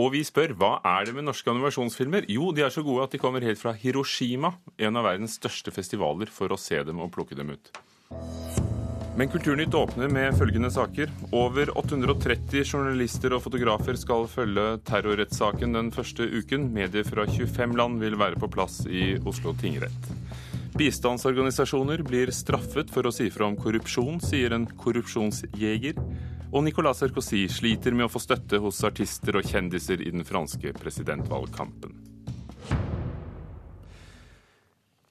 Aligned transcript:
Og 0.00 0.14
vi 0.14 0.22
spør 0.24 0.54
hva 0.56 0.70
er 0.86 1.08
det 1.08 1.12
med 1.16 1.26
norske 1.26 1.50
animasjonsfilmer? 1.52 2.24
Jo, 2.32 2.54
de 2.56 2.64
er 2.64 2.72
så 2.72 2.84
gode 2.86 3.04
at 3.04 3.12
de 3.12 3.20
kommer 3.20 3.44
helt 3.44 3.60
fra 3.60 3.74
Hiroshima, 3.76 4.54
en 4.80 4.96
av 4.96 5.04
verdens 5.04 5.36
største 5.36 5.74
festivaler, 5.74 6.30
for 6.32 6.54
å 6.54 6.60
se 6.60 6.78
dem 6.86 7.02
og 7.04 7.10
plukke 7.12 7.36
dem 7.36 7.52
ut. 7.52 7.72
Men 9.18 9.28
Kulturnytt 9.28 9.74
åpner 9.76 10.08
med 10.08 10.38
følgende 10.38 10.70
saker. 10.72 11.10
Over 11.36 11.74
830 11.76 12.62
journalister 12.62 13.34
og 13.36 13.42
fotografer 13.44 13.98
skal 14.00 14.24
følge 14.30 14.78
terrorrettssaken 14.88 15.76
den 15.76 15.90
første 15.92 16.24
uken. 16.24 16.70
Medier 16.72 17.04
fra 17.04 17.26
25 17.28 17.76
land 17.76 18.00
vil 18.00 18.16
være 18.16 18.40
på 18.40 18.48
plass 18.54 18.80
i 18.88 19.18
Oslo 19.28 19.52
tingrett. 19.60 20.10
Bistandsorganisasjoner 20.80 22.00
blir 22.06 22.32
straffet 22.32 22.88
for 22.94 23.04
å 23.04 23.12
si 23.12 23.28
fra 23.34 23.50
om 23.50 23.58
korrupsjon, 23.60 24.22
sier 24.24 24.54
en 24.56 24.64
korrupsjonsjeger. 24.80 25.98
Og 26.50 26.64
Nicolas 26.66 26.98
Sarkozy 26.98 27.44
sliter 27.46 27.94
med 27.94 28.08
å 28.08 28.10
få 28.10 28.18
støtte 28.22 28.58
hos 28.58 28.80
artister 28.82 29.36
og 29.38 29.46
kjendiser 29.46 30.00
i 30.02 30.10
den 30.10 30.24
franske 30.26 30.72
presidentvalgkampen. 30.74 31.94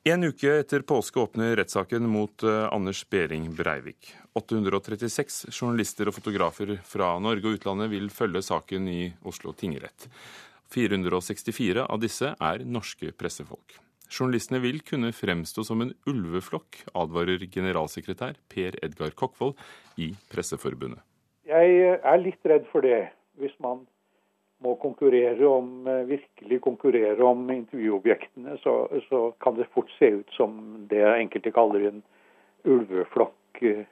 En 0.10 0.26
uke 0.28 0.52
etter 0.60 0.84
påske 0.88 1.20
åpner 1.22 1.56
rettssaken 1.60 2.08
mot 2.12 2.44
uh, 2.44 2.68
Anders 2.74 3.06
Behring 3.08 3.48
Breivik. 3.56 4.12
836 4.36 5.46
journalister 5.54 6.12
og 6.12 6.18
fotografer 6.18 6.76
fra 6.88 7.14
Norge 7.24 7.48
og 7.48 7.60
utlandet 7.60 7.92
vil 7.94 8.12
følge 8.12 8.44
saken 8.44 8.92
i 8.92 9.02
Oslo 9.28 9.56
tingrett. 9.56 10.10
464 10.76 11.86
av 11.88 12.04
disse 12.04 12.34
er 12.36 12.66
norske 12.68 13.14
pressefolk. 13.16 13.80
Journalistene 14.10 14.60
vil 14.64 14.82
kunne 14.84 15.14
fremstå 15.16 15.64
som 15.64 15.86
en 15.86 15.94
ulveflokk, 16.10 16.84
advarer 16.98 17.46
generalsekretær 17.48 18.42
Per 18.52 18.80
Edgar 18.84 19.14
Kokkvold 19.16 19.56
i 20.02 20.12
Presseforbundet. 20.32 21.09
Jeg 21.50 21.98
er 21.98 22.22
litt 22.22 22.46
redd 22.46 22.68
for 22.70 22.86
det, 22.86 23.08
hvis 23.42 23.56
man 23.64 23.86
må 24.62 24.76
konkurrere 24.76 25.48
om, 25.48 25.88
eh, 25.88 26.06
virkelig 26.06 26.62
konkurrere 26.62 27.24
om 27.24 27.50
intervjuobjektene, 27.50 28.58
så, 28.64 28.74
så 29.10 29.22
kan 29.42 29.56
det 29.58 29.70
fort 29.74 29.90
se 29.98 30.12
ut 30.20 30.34
som 30.36 30.60
det 30.92 31.02
enkelte 31.08 31.54
kaller 31.56 31.88
en 31.90 32.02
ulveflokk 32.68 33.64
eh, 33.64 33.86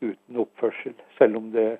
uten 0.00 0.38
oppførsel, 0.44 0.94
selv 1.18 1.42
om 1.42 1.50
det 1.52 1.74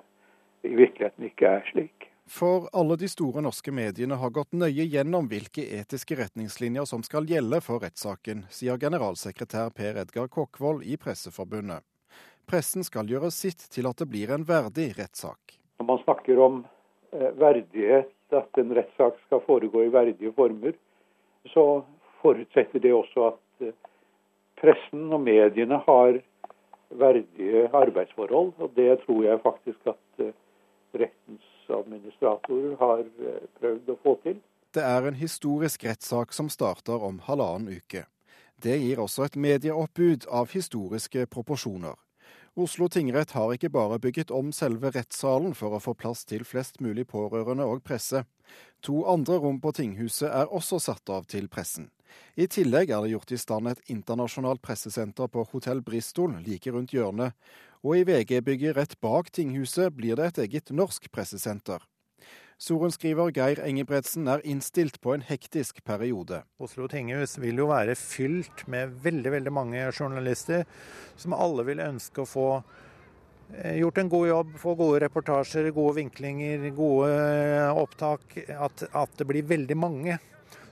i 0.65 0.75
virkeligheten 0.75 1.29
ikke 1.29 1.55
er 1.57 1.65
slik. 1.71 2.11
For 2.27 2.65
alle 2.73 2.97
de 2.97 3.07
store 3.09 3.43
norske 3.45 3.71
mediene 3.71 4.17
har 4.17 4.33
gått 4.33 4.55
nøye 4.57 4.87
gjennom 4.89 5.27
hvilke 5.29 5.61
etiske 5.77 6.17
retningslinjer 6.17 6.87
som 6.89 7.05
skal 7.05 7.29
gjelde 7.29 7.61
for 7.61 7.85
rettssaken, 7.85 8.47
sier 8.49 8.81
generalsekretær 8.81 9.69
Per 9.77 10.01
Edgar 10.01 10.31
Kokkvold 10.33 10.81
i 10.83 10.97
Presseforbundet. 10.97 11.85
Pressen 12.45 12.85
skal 12.85 13.09
gjøre 13.09 13.31
sitt 13.33 13.65
til 13.73 13.87
at 13.89 14.01
det 14.01 14.07
blir 14.11 14.31
en 14.33 14.45
verdig 14.45 14.91
rettssak. 14.99 15.57
Når 15.79 15.87
man 15.89 16.01
snakker 16.03 16.39
om 16.41 16.61
eh, 17.11 17.31
verdighet, 17.39 18.11
at 18.35 18.59
en 18.59 18.73
rettssak 18.75 19.17
skal 19.25 19.41
foregå 19.45 19.85
i 19.85 19.91
verdige 19.93 20.33
former, 20.35 20.75
så 21.53 21.83
forutsetter 22.21 22.81
det 22.83 22.93
også 22.93 23.27
at 23.31 23.65
eh, 23.65 23.75
pressen 24.61 25.11
og 25.13 25.21
mediene 25.25 25.81
har 25.87 26.21
verdige 26.89 27.67
arbeidsforhold. 27.73 28.53
Og 28.57 28.73
det 28.77 28.91
tror 29.05 29.23
jeg 29.25 29.43
faktisk 29.43 29.93
at 29.93 30.25
eh, 30.25 30.33
rettens 30.95 31.69
administratorer 31.69 32.75
har 32.79 33.05
prøvd 33.59 33.89
å 33.89 34.01
få 34.03 34.19
til. 34.23 34.41
Det 34.75 34.83
er 34.83 35.07
en 35.07 35.17
historisk 35.17 35.85
rettssak 35.87 36.33
som 36.35 36.49
starter 36.51 37.03
om 37.07 37.21
halvannen 37.25 37.79
uke. 37.79 38.05
Det 38.63 38.77
gir 38.79 39.01
også 39.03 39.25
et 39.25 39.35
medieoppbud 39.35 40.27
av 40.31 40.51
historiske 40.53 41.25
proporsjoner. 41.31 41.95
Oslo 42.55 42.87
tingrett 42.87 43.33
har 43.35 43.51
ikke 43.51 43.67
bare 43.67 43.97
bygget 43.99 44.29
om 44.31 44.53
selve 44.55 44.87
rettssalen 44.95 45.51
for 45.59 45.75
å 45.75 45.81
få 45.83 45.91
plass 45.99 46.21
til 46.23 46.45
flest 46.47 46.79
mulig 46.79 47.03
pårørende 47.11 47.65
og 47.67 47.81
presse. 47.83 48.21
To 48.87 49.01
andre 49.11 49.41
rom 49.43 49.57
på 49.59 49.73
tinghuset 49.75 50.29
er 50.29 50.47
også 50.47 50.79
satt 50.79 51.11
av 51.11 51.27
til 51.27 51.49
pressen. 51.51 51.89
I 52.39 52.47
tillegg 52.47 52.93
er 52.95 53.03
det 53.03 53.11
gjort 53.11 53.33
i 53.35 53.39
stand 53.41 53.67
et 53.67 53.81
internasjonalt 53.91 54.63
pressesenter 54.63 55.27
på 55.27 55.43
Hotell 55.51 55.83
Bristol 55.83 56.37
like 56.45 56.71
rundt 56.71 56.95
hjørnet, 56.95 57.35
og 57.83 57.99
i 57.99 58.05
VG-bygget 58.07 58.79
rett 58.79 58.95
bak 59.03 59.33
tinghuset 59.35 59.91
blir 59.91 60.15
det 60.15 60.29
et 60.29 60.41
eget 60.45 60.71
norsk 60.71 61.11
pressesenter. 61.11 61.83
Sorenskriver 62.55 63.33
Geir 63.35 63.59
Engebretsen 63.59 64.29
er 64.31 64.43
innstilt 64.47 65.01
på 65.03 65.11
en 65.11 65.23
hektisk 65.27 65.81
periode. 65.83 66.37
Oslo 66.55 66.87
tinghus 66.87 67.35
vil 67.43 67.59
jo 67.59 67.67
være 67.67 67.97
fylt 67.99 68.63
med 68.71 68.93
veldig 69.03 69.33
veldig 69.33 69.51
mange 69.51 69.81
journalister, 69.91 70.63
som 71.19 71.35
alle 71.35 71.65
vil 71.67 71.83
ønske 71.83 72.23
å 72.23 72.29
få 72.29 72.45
eh, 73.57 73.81
gjort 73.81 73.99
en 73.99 74.11
god 74.13 74.27
jobb, 74.29 74.53
få 74.61 74.77
gode 74.79 75.01
reportasjer, 75.03 75.67
gode 75.75 75.97
vinklinger, 75.99 76.63
gode 76.77 77.11
eh, 77.11 77.81
opptak. 77.83 78.37
At, 78.55 78.85
at 78.87 79.19
det 79.19 79.27
blir 79.27 79.51
veldig 79.51 79.77
mange 79.77 80.15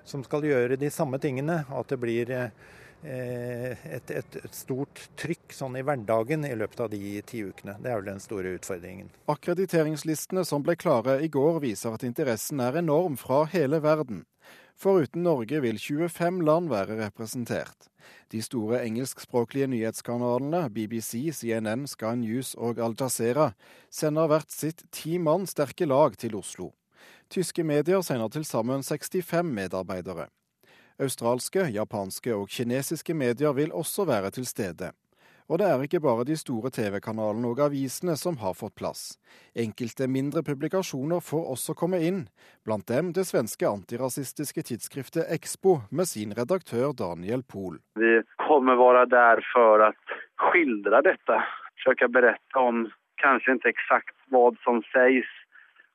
som 0.08 0.24
skal 0.24 0.48
gjøre 0.48 0.80
de 0.80 0.88
samme 0.88 1.20
tingene. 1.20 1.66
At 1.68 1.92
det 1.92 2.00
blir 2.00 2.32
eh, 2.32 2.48
et, 3.04 4.12
et, 4.12 4.36
et, 4.40 4.56
stort 4.56 5.02
trykk 5.20 5.54
sånn 5.56 5.78
i 5.80 5.84
hverdagen 5.86 6.46
i 6.48 6.54
løpet 6.56 6.84
av 6.86 6.92
de 6.94 7.16
ti 7.28 7.44
ukene. 7.44 7.76
Det 7.84 7.92
er 7.92 8.00
vel 8.00 8.12
den 8.12 8.22
store 8.24 8.56
utfordringen. 8.58 9.10
Akkrediteringslistene 9.32 10.46
som 10.48 10.64
ble 10.64 10.78
klare 10.80 11.20
i 11.24 11.32
går 11.32 11.60
viser 11.64 11.96
at 11.96 12.06
interessen 12.08 12.64
er 12.64 12.80
enorm 12.80 13.18
fra 13.20 13.44
hele 13.52 13.82
verden. 13.84 14.24
Foruten 14.80 15.24
Norge 15.24 15.60
vil 15.62 15.78
25 15.80 16.42
land 16.44 16.72
være 16.72 16.98
representert. 17.00 17.90
De 18.34 18.42
store 18.42 18.82
engelskspråklige 18.84 19.68
nyhetskanalene 19.70 20.66
BBC, 20.74 21.30
CNN, 21.32 21.86
Sky 21.88 22.16
News 22.20 22.54
og 22.58 22.82
Al 22.82 22.96
Jazeera 23.00 23.52
sender 23.94 24.32
hvert 24.32 24.52
sitt 24.52 24.84
ti 24.92 25.20
mann 25.22 25.46
sterke 25.48 25.88
lag 25.88 26.18
til 26.18 26.36
Oslo. 26.40 26.72
Tyske 27.30 27.64
medier 27.64 28.02
sender 28.02 28.32
til 28.34 28.46
sammen 28.46 28.84
65 28.84 29.54
medarbeidere. 29.54 30.28
Australske, 31.02 31.70
japanske 31.74 32.34
og 32.36 32.50
kinesiske 32.50 33.16
medier 33.18 33.54
vil 33.58 33.72
også 33.74 34.06
være 34.06 34.30
til 34.36 34.46
stede. 34.46 34.92
Og 35.52 35.60
det 35.60 35.68
er 35.68 35.82
ikke 35.84 36.00
bare 36.00 36.24
de 36.24 36.38
store 36.40 36.70
TV-kanalene 36.72 37.50
og 37.52 37.60
avisene 37.66 38.16
som 38.20 38.38
har 38.40 38.56
fått 38.56 38.76
plass. 38.80 39.02
Enkelte 39.60 40.08
mindre 40.08 40.44
publikasjoner 40.46 41.20
får 41.20 41.50
også 41.56 41.76
komme 41.76 42.00
inn, 42.00 42.24
blant 42.64 42.88
dem 42.88 43.12
det 43.18 43.26
svenske 43.28 43.68
antirasistiske 43.68 44.64
tidsskriftet 44.70 45.28
Expo 45.36 45.82
med 45.92 46.08
sin 46.08 46.32
redaktør 46.38 46.96
Daniel 46.96 47.44
Pohl. 47.44 47.82
Vi 48.00 48.22
kommer 48.48 48.80
være 48.80 49.06
der 49.12 49.44
for 49.52 49.84
å 49.84 49.92
skildre 50.48 51.04
dette, 51.10 51.42
prøve 51.84 52.08
å 52.08 52.14
berette 52.16 52.64
om 52.64 52.86
kanskje 53.20 53.58
ikke 53.58 53.74
eksakt 53.76 54.16
hva 54.32 54.50
som 54.64 54.80
sies 54.94 55.28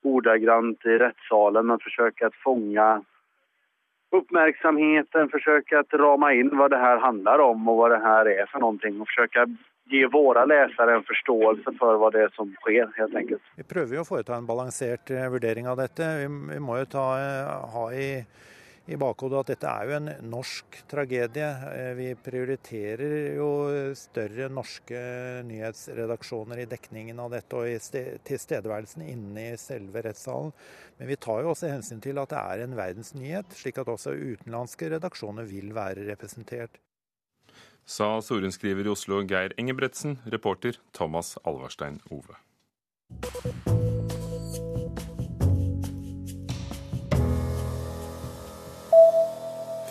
ordagrant 0.05 0.85
i 0.87 0.99
rettssalen, 1.01 1.67
men 1.67 1.81
forsøke 1.81 2.29
å 2.29 2.37
fange 2.45 2.89
uppmärksamheten, 4.11 5.29
försöka 5.29 5.79
att 5.79 5.93
rama 5.93 6.33
in 6.33 6.57
vad 6.57 6.71
det 6.71 6.77
här 6.77 6.97
handlar 6.97 7.39
om 7.39 7.69
och 7.69 7.77
vad 7.77 7.91
det 7.91 7.99
här 7.99 8.25
är 8.25 8.45
för 8.45 8.59
någonting 8.59 9.01
och 9.01 9.07
försöka 9.07 9.47
gi 9.89 10.05
våre 10.05 10.45
lesere 10.45 10.95
en 10.95 11.03
forståelse 11.03 11.71
for 11.79 11.97
hva 11.97 12.11
det 12.13 12.21
er 12.27 12.33
som 12.35 12.53
skjer, 12.61 12.91
helt 12.97 13.15
enkelt. 13.15 13.41
Vi 13.57 13.63
prøver 13.63 13.97
jo 13.97 14.05
å 14.05 14.09
foreta 14.09 14.37
en 14.37 14.45
balansert 14.45 15.09
eh, 15.09 15.25
vurdering 15.33 15.67
av 15.67 15.77
dette. 15.81 16.05
Vi, 16.21 16.27
vi 16.53 16.59
må 16.61 16.77
jo 16.77 16.85
ta, 16.93 17.07
eh, 17.17 17.49
ha 17.73 17.85
i 17.93 18.09
i 18.89 18.97
bakhodet 18.97 19.39
at 19.39 19.51
dette 19.53 19.69
er 19.69 19.85
jo 19.85 19.95
en 19.99 20.09
norsk 20.31 20.79
tragedie. 20.89 21.49
Eh, 21.69 21.91
vi 21.97 22.09
prioriterer 22.17 23.35
jo 23.37 23.49
større 23.97 24.49
norske 24.51 24.99
nyhetsredaksjoner 25.47 26.63
i 26.63 26.67
dekningen 26.69 27.21
av 27.21 27.33
dette 27.35 27.59
og 27.59 27.69
i 27.69 27.77
tilstedeværelsen 28.25 29.05
inne 29.05 29.49
i 29.51 29.61
selve 29.61 30.03
rettssalen. 30.05 30.53
Men 30.97 31.11
vi 31.11 31.19
tar 31.21 31.43
jo 31.45 31.53
også 31.53 31.71
hensyn 31.71 32.01
til 32.03 32.19
at 32.21 32.33
det 32.33 32.41
er 32.41 32.65
en 32.65 32.77
verdensnyhet, 32.79 33.57
slik 33.61 33.79
at 33.81 33.91
også 33.93 34.15
utenlandske 34.17 34.91
redaksjoner 34.95 35.47
vil 35.49 35.73
være 35.77 36.07
representert. 36.09 36.81
Sa 37.89 38.19
sorenskriver 38.21 38.85
i 38.85 38.93
Oslo 38.93 39.23
Geir 39.25 39.55
Engebretsen, 39.57 40.19
reporter 40.29 40.77
Thomas 40.93 41.37
Alvarstein 41.41 42.01
Ove. 42.13 42.37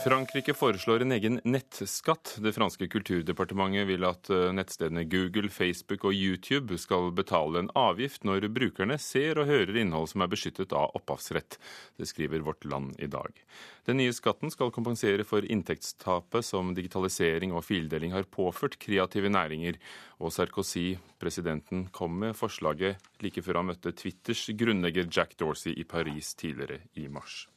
Frankrike 0.05 0.55
foreslår 0.55 1.03
en 1.03 1.12
egen 1.12 1.41
nettskatt. 1.45 2.37
Det 2.39 2.53
franske 2.55 2.87
kulturdepartementet 2.89 3.89
vil 3.89 4.05
at 4.06 4.29
eh, 4.31 4.53
nettstedene 4.55 5.03
Google, 5.11 5.50
Facebook 5.50 6.06
og 6.06 6.15
YouTube 6.15 6.79
skal 6.79 7.11
betale 7.17 7.65
en 7.65 7.71
avgift 7.75 8.23
når 8.29 8.47
brukerne 8.55 8.95
ser 9.03 9.41
og 9.43 9.50
hører 9.50 9.81
innhold 9.83 10.06
som 10.12 10.23
er 10.23 10.31
beskyttet 10.31 10.73
av 10.77 10.95
opphavsrett. 11.00 11.59
Det 11.99 12.06
skriver 12.06 12.47
Vårt 12.47 12.69
Land 12.71 12.95
i 13.03 13.11
dag. 13.11 13.43
Den 13.91 13.99
nye 13.99 14.15
skatten 14.15 14.55
skal 14.55 14.73
kompensere 14.73 15.27
for 15.27 15.43
inntektstapet 15.43 16.47
som 16.47 16.73
digitalisering 16.79 17.53
og 17.53 17.67
fildeling 17.67 18.15
har 18.15 18.31
påført 18.31 18.79
kreative 18.79 19.35
næringer. 19.35 19.83
Og 20.23 20.31
Sarkozy, 20.33 20.94
presidenten, 21.19 21.89
kom 21.91 22.21
med 22.23 22.39
forslaget 22.39 23.03
like 23.25 23.43
før 23.43 23.65
han 23.65 23.73
møtte 23.75 23.97
Twitters 23.99 24.47
grunnlegger 24.55 25.11
Jack 25.11 25.35
Dorsey 25.43 25.75
i 25.75 25.89
Paris 25.89 26.37
tidligere 26.39 26.85
i 26.94 27.11
mars. 27.11 27.49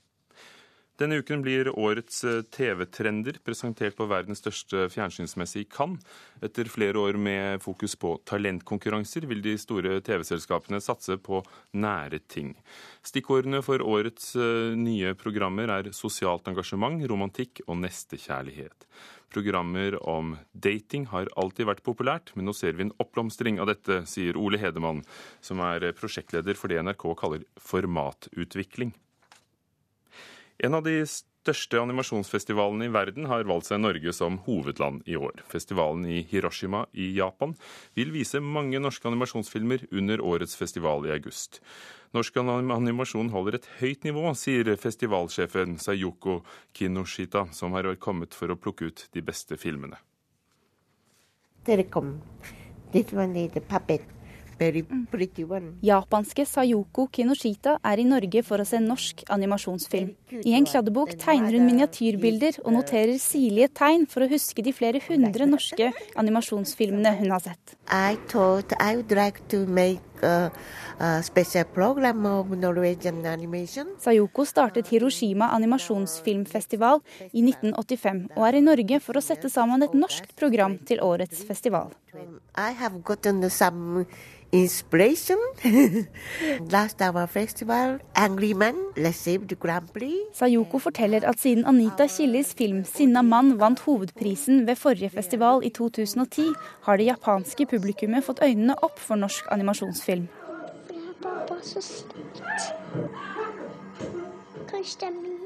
Denne 1.02 1.18
uken 1.18 1.42
blir 1.42 1.66
årets 1.80 2.20
eh, 2.30 2.44
TV-trender 2.54 3.40
presentert 3.42 3.96
på 3.98 4.06
verdens 4.06 4.38
største 4.44 4.84
fjernsynsmesse 4.94 5.64
i 5.64 5.66
Cannes. 5.66 6.04
Etter 6.46 6.70
flere 6.70 7.02
år 7.02 7.18
med 7.18 7.64
fokus 7.64 7.96
på 7.98 8.12
talentkonkurranser 8.30 9.26
vil 9.26 9.42
de 9.42 9.56
store 9.58 9.96
TV-selskapene 10.06 10.78
satse 10.84 11.18
på 11.18 11.42
nære 11.74 12.22
ting. 12.30 12.54
Stikkordene 13.02 13.64
for 13.66 13.82
årets 13.82 14.36
eh, 14.38 14.78
nye 14.78 15.16
programmer 15.18 15.74
er 15.80 15.90
sosialt 15.98 16.54
engasjement, 16.54 17.02
romantikk 17.10 17.64
og 17.66 17.82
nestekjærlighet. 17.82 18.86
Programmer 19.34 19.98
om 20.06 20.36
dating 20.54 21.10
har 21.10 21.34
alltid 21.34 21.72
vært 21.72 21.86
populært, 21.88 22.36
men 22.36 22.46
nå 22.46 22.54
ser 22.54 22.78
vi 22.78 22.86
en 22.86 22.98
oppblomstring 23.02 23.58
av 23.58 23.74
dette, 23.74 24.04
sier 24.06 24.38
Ole 24.38 24.62
Hedemann, 24.62 25.02
som 25.42 25.66
er 25.66 25.96
prosjektleder 25.98 26.60
for 26.60 26.70
det 26.70 26.84
NRK 26.86 27.16
kaller 27.18 27.48
formatutvikling. 27.72 28.94
En 30.62 30.78
av 30.78 30.84
de 30.86 31.00
største 31.10 31.80
animasjonsfestivalene 31.82 32.86
i 32.86 32.92
verden 32.94 33.26
har 33.26 33.48
valgt 33.50 33.72
seg 33.72 33.80
Norge 33.82 34.12
som 34.14 34.36
hovedland 34.46 35.02
i 35.10 35.16
år. 35.18 35.42
Festivalen 35.50 36.04
i 36.06 36.20
Hiroshima 36.30 36.84
i 36.94 37.08
Japan 37.16 37.56
vil 37.98 38.12
vise 38.14 38.38
mange 38.46 38.78
norske 38.78 39.10
animasjonsfilmer 39.10 39.88
under 39.90 40.22
årets 40.22 40.54
festival 40.60 41.08
i 41.10 41.16
august. 41.16 41.58
Norsk 42.14 42.38
animasjon 42.38 43.34
holder 43.34 43.58
et 43.58 43.68
høyt 43.80 44.06
nivå, 44.06 44.28
sier 44.38 44.70
festivalsjefen 44.78 45.80
Sayoko 45.82 46.44
Kinoshita, 46.78 47.48
som 47.58 47.74
har 47.74 47.90
kommet 47.98 48.38
for 48.38 48.54
å 48.54 48.60
plukke 48.62 48.92
ut 48.92 49.08
de 49.18 49.26
beste 49.26 49.58
filmene. 49.58 49.98
Japanske 54.62 56.46
Sayoko 56.46 57.08
Kinoshita 57.10 57.80
er 57.82 58.02
i 58.02 58.06
Norge 58.06 58.44
for 58.46 58.62
å 58.62 58.66
se 58.68 58.78
norsk 58.84 59.24
animasjonsfilm. 59.34 60.12
I 60.46 60.54
en 60.58 60.68
kladdebok 60.70 61.16
tegner 61.22 61.58
hun 61.58 61.66
miniatyrbilder 61.66 62.60
og 62.62 62.76
noterer 62.76 63.18
sirlige 63.22 63.72
tegn 63.82 64.06
for 64.12 64.22
å 64.22 64.30
huske 64.30 64.62
de 64.62 64.74
flere 64.76 65.02
hundre 65.08 65.48
norske 65.50 65.90
animasjonsfilmene 66.22 67.16
hun 67.18 67.34
har 67.34 67.42
sett. 67.48 67.76
I 67.90 68.18
like 69.18 69.42
Sayoko 74.06 74.46
startet 74.46 74.92
Hiroshima 74.94 75.48
animasjonsfilmfestival 75.56 77.02
i 77.32 77.42
1985 77.42 78.22
og 78.36 78.46
er 78.46 78.60
i 78.60 78.62
Norge 78.62 79.00
for 79.02 79.18
å 79.18 79.26
sette 79.26 79.50
sammen 79.50 79.82
et 79.82 79.98
norsk 79.98 80.30
program 80.38 80.78
til 80.86 81.02
årets 81.02 81.42
festival. 81.48 81.90
I 82.58 82.76
have 82.78 83.02
gotten 83.04 83.50
some 83.50 84.06
inspiration. 84.52 85.38
Last 86.72 87.02
our 87.02 87.28
festival, 87.28 88.00
Angry 88.16 88.54
Man 88.54 88.76
received 88.98 89.60
Grand 89.60 89.94
Prix. 89.94 90.18
Sayoko 90.34 90.80
forteller 90.80 91.26
at 91.28 91.40
siden 91.40 91.66
Anita 91.66 92.08
Killis 92.08 92.54
film 92.54 92.84
'Sinna 92.86 93.22
mann' 93.22 93.60
vant 93.60 93.80
hovedprisen 93.80 94.68
ved 94.68 94.76
forrige 94.76 95.10
festival 95.10 95.62
i 95.64 95.70
2010, 95.70 96.42
har 96.82 96.98
det 96.98 97.06
japanske 97.06 97.66
publikummet 97.66 98.24
fått 98.24 98.40
øynene 98.44 98.76
opp 98.84 99.00
for 99.00 99.16
norsk 99.16 99.46
animasjonsfilm. 99.52 100.28
Det 100.88 100.96
er 100.96 101.48
bare 101.48 101.64
så 101.64 101.82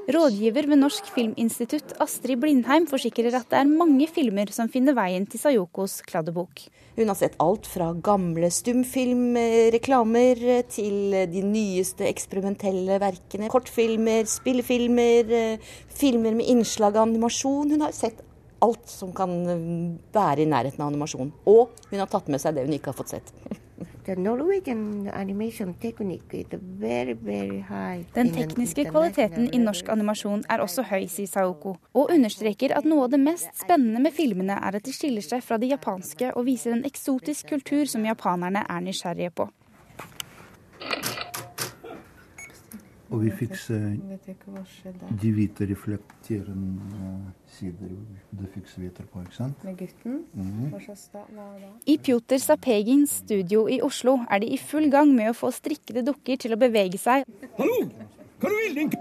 Rådgiver 0.05 0.67
ved 0.69 0.77
Norsk 0.77 1.07
Filminstitutt, 1.15 1.95
Astrid 2.03 2.37
Blindheim, 2.37 2.83
forsikrer 2.85 3.33
at 3.39 3.47
det 3.49 3.57
er 3.57 3.71
mange 3.71 4.05
filmer 4.05 4.51
som 4.53 4.69
finner 4.69 4.93
veien 4.93 5.25
til 5.25 5.41
Sayokos 5.41 5.95
kladdebok. 6.05 6.61
Hun 6.93 7.09
har 7.09 7.17
sett 7.17 7.33
alt 7.41 7.65
fra 7.65 7.87
gamle 8.05 8.51
stumfilmreklamer 8.53 10.43
til 10.69 11.17
de 11.33 11.41
nyeste 11.41 12.05
eksperimentelle 12.05 12.99
verkene. 13.01 13.49
Kortfilmer, 13.49 14.29
spillefilmer, 14.29 15.57
filmer 15.89 16.37
med 16.37 16.53
innslag 16.53 16.93
av 16.93 17.07
animasjon. 17.09 17.73
Hun 17.73 17.87
har 17.87 17.97
sett 17.97 18.21
alt 18.61 18.85
som 18.85 19.09
kan 19.17 19.33
være 20.13 20.45
i 20.45 20.49
nærheten 20.53 20.85
av 20.85 20.93
animasjon. 20.93 21.33
Og 21.49 21.73
hun 21.89 21.97
har 21.97 22.13
tatt 22.13 22.29
med 22.29 22.45
seg 22.45 22.53
det 22.53 22.69
hun 22.69 22.77
ikke 22.77 22.93
har 22.93 23.01
fått 23.01 23.17
sett. 23.17 23.33
Den 28.15 28.31
tekniske 28.35 28.85
kvaliteten 28.91 29.49
i 29.49 29.61
norsk 29.63 29.89
animasjon 29.89 30.45
er 30.49 30.61
også 30.61 30.85
høy, 30.91 31.07
sier 31.09 31.29
Saoko, 31.31 31.75
og 31.97 32.13
understreker 32.13 32.75
at 32.77 32.85
noe 32.85 33.07
av 33.07 33.13
det 33.15 33.21
mest 33.23 33.49
spennende 33.57 34.03
med 34.05 34.13
filmene 34.13 34.55
er 34.61 34.77
at 34.77 34.85
de 34.85 34.93
skiller 34.93 35.25
seg 35.25 35.41
fra 35.45 35.57
de 35.57 35.71
japanske 35.73 36.31
og 36.35 36.45
viser 36.45 36.75
en 36.75 36.85
eksotisk 36.85 37.49
kultur 37.55 37.85
som 37.89 38.05
japanerne 38.05 38.61
er 38.69 38.85
nysgjerrige 38.85 39.33
på. 39.41 39.49
Og 43.15 43.21
vi 43.23 43.29
fikk 43.31 43.53
se 43.55 43.77
de 43.79 45.29
hvite 45.31 45.63
reflekterende 45.69 47.13
sider 47.47 47.93
det 48.35 48.49
fikk 48.51 48.67
se 48.67 48.81
etterpå, 48.89 49.21
ikke 49.23 49.37
sant? 49.37 49.61
Med 49.63 49.77
gutten? 49.79 50.17
Mm. 50.35 50.73
I 51.87 51.95
Pjotr 52.03 52.41
Sapegins 52.43 53.21
studio 53.21 53.69
i 53.71 53.77
Oslo 53.85 54.17
er 54.27 54.43
de 54.43 54.49
i 54.51 54.59
full 54.59 54.89
gang 54.91 55.13
med 55.15 55.31
å 55.31 55.37
få 55.37 55.53
strikkede 55.55 56.03
dukker 56.09 56.41
til 56.43 56.57
å 56.57 56.59
bevege 56.59 56.99
seg. 56.99 57.23
Hallo! 57.55 57.77
Hva 58.43 58.51
du 58.51 58.57
vil, 58.65 58.81
din 58.81 58.91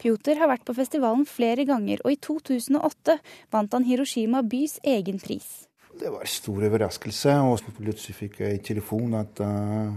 Pjotr 0.00 0.40
har 0.40 0.48
vært 0.48 0.64
på 0.64 0.76
festivalen 0.80 1.28
flere 1.28 1.68
ganger, 1.68 2.00
og 2.08 2.16
i 2.16 2.18
2008 2.24 3.18
vant 3.52 3.76
han 3.76 3.84
Hiroshima 3.84 4.40
bys 4.48 4.78
egen 4.96 5.20
pris. 5.20 5.68
Det 5.92 6.08
var 6.08 6.24
en 6.24 6.34
stor 6.40 6.64
overraskelse, 6.70 7.36
og 7.44 7.70
plutselig 7.76 8.16
fikk 8.16 8.42
jeg 8.46 8.64
telefon 8.72 9.20
at 9.20 9.44
uh 9.44 9.92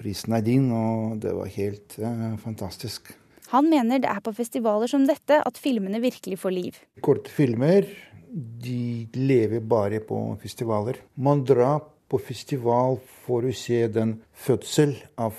prisen 0.00 0.34
er 0.36 0.44
din, 0.44 0.70
og 0.72 1.20
det 1.22 1.34
var 1.36 1.50
helt 1.54 1.98
eh, 2.00 2.36
fantastisk. 2.42 3.12
Han 3.50 3.66
mener 3.70 3.98
det 4.02 4.10
er 4.10 4.20
på 4.22 4.32
festivaler 4.34 4.90
som 4.90 5.06
dette 5.08 5.40
at 5.42 5.58
filmene 5.58 6.00
virkelig 6.02 6.38
får 6.38 6.54
liv. 6.54 6.76
Korte 7.02 7.32
filmer 7.34 7.88
de 8.30 9.08
lever 9.16 9.60
bare 9.60 9.98
på 10.06 10.18
festivaler. 10.42 11.00
Man 11.18 11.42
drar 11.44 11.82
på 12.10 12.18
festival 12.22 13.00
for 13.24 13.46
å 13.46 13.54
se 13.54 13.84
den 13.90 14.20
fødsel 14.34 14.94
av, 15.18 15.34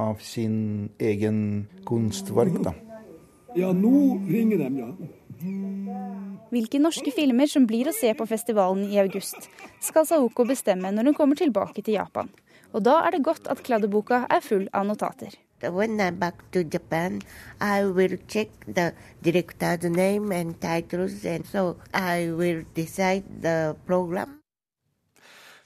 av 0.00 0.20
sin 0.24 0.88
egen 1.00 1.38
kunstverk. 1.88 2.56
da. 2.64 2.72
Ja, 3.54 3.70
nå 3.76 4.18
ringer 4.26 4.64
de, 4.64 4.70
ja. 4.80 4.88
Hvilke 6.54 6.80
norske 6.80 7.12
filmer 7.14 7.50
som 7.50 7.66
blir 7.68 7.88
å 7.90 7.94
se 7.94 8.12
på 8.16 8.26
festivalen 8.30 8.86
i 8.88 8.98
august, 9.02 9.48
skal 9.82 10.06
Saoko 10.08 10.46
bestemme 10.48 10.92
når 10.94 11.10
hun 11.10 11.16
kommer 11.18 11.38
tilbake 11.38 11.82
til 11.82 11.98
Japan. 11.98 12.30
Og 12.74 12.82
da 12.82 12.98
er 13.06 13.14
det 13.14 13.24
godt 13.24 13.46
at 13.50 13.62
kladdeboka 13.62 14.24
er 14.30 14.42
full 14.42 14.66
av 14.74 14.88
notater. 14.88 15.38
When 15.62 16.00
I'm 16.00 16.18
back 16.18 16.42
to 16.52 16.60
Japan, 16.60 17.22
I 17.60 17.86
will 17.86 18.18
check 18.28 18.50
the 18.66 18.92
director's 19.22 19.88
name 19.88 20.32
and 20.32 20.60
titles, 20.60 21.24
and 21.24 21.46
so 21.46 21.76
I 21.94 22.30
will 22.34 22.64
program. 23.86 24.43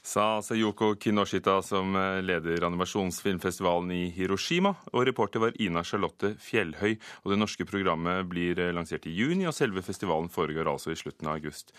Sa 0.01 0.39
Sayoko 0.41 0.93
Kinoshita, 0.95 1.57
som 1.61 1.93
leder 2.23 2.63
animasjonsfilmfestivalen 2.65 3.91
i 3.93 4.03
Hiroshima. 4.15 4.73
Og 4.93 5.05
reporter 5.09 5.43
var 5.43 5.57
Ina 5.61 5.83
Charlotte 5.83 6.33
Fjellhøy. 6.39 6.95
Og 7.25 7.33
det 7.33 7.39
norske 7.41 7.67
programmet 7.67 8.23
blir 8.31 8.61
lansert 8.73 9.09
i 9.11 9.13
juni, 9.13 9.45
og 9.45 9.53
selve 9.57 9.83
festivalen 9.85 10.31
foregår 10.31 10.71
altså 10.71 10.95
i 10.95 10.99
slutten 10.99 11.27
av 11.27 11.37
august. 11.41 11.75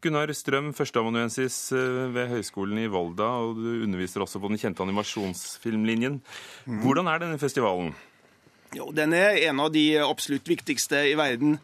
Gunnar 0.00 0.30
Strøm, 0.32 0.70
førsteamanuensis 0.72 1.56
eh, 1.76 2.06
ved 2.14 2.30
Høgskolen 2.32 2.78
i 2.80 2.88
Volda, 2.88 3.26
og 3.44 3.58
du 3.60 3.82
underviser 3.84 4.24
også 4.24 4.40
på 4.40 4.48
den 4.48 4.60
kjente 4.60 4.80
animasjonsfilmlinjen. 4.80 6.22
Mhm. 6.64 6.78
Hvordan 6.80 7.10
er 7.12 7.20
denne 7.20 7.40
festivalen? 7.40 7.92
Jo, 8.76 8.90
Den 8.94 9.14
er 9.16 9.38
en 9.48 9.60
av 9.60 9.72
de 9.74 9.84
absolutt 10.02 10.48
viktigste 10.48 11.02
i 11.10 11.16
verden. 11.18 11.58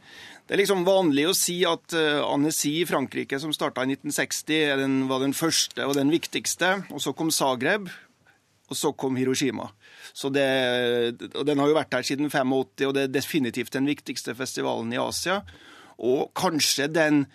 Det 0.46 0.54
er 0.54 0.62
liksom 0.62 0.84
vanlig 0.86 1.26
å 1.26 1.34
si 1.34 1.60
at 1.66 1.94
uh, 1.94 2.22
Annecy 2.26 2.80
i 2.80 2.86
Frankrike, 2.86 3.38
som 3.42 3.54
starta 3.54 3.82
i 3.82 3.94
1960, 3.94 4.76
den, 4.82 4.98
var 5.10 5.22
den 5.22 5.34
første 5.34 5.86
og 5.86 5.96
den 5.98 6.10
viktigste. 6.14 6.72
Og 6.94 7.02
så 7.02 7.14
kom 7.18 7.32
Zagreb, 7.34 7.88
og 8.66 8.78
så 8.78 8.92
kom 8.98 9.18
Hiroshima. 9.18 9.68
Så 10.14 10.30
det, 10.34 10.46
og 11.34 11.42
Den 11.46 11.62
har 11.62 11.70
jo 11.70 11.78
vært 11.78 11.98
her 11.98 12.06
siden 12.06 12.30
85, 12.30 12.86
og 12.86 12.94
det 12.94 13.06
er 13.06 13.16
definitivt 13.16 13.74
den 13.74 13.90
viktigste 13.90 14.34
festivalen 14.38 14.94
i 14.94 15.02
Asia. 15.02 15.42
Og 15.98 16.30
kanskje 16.34 16.90
den 16.90 17.26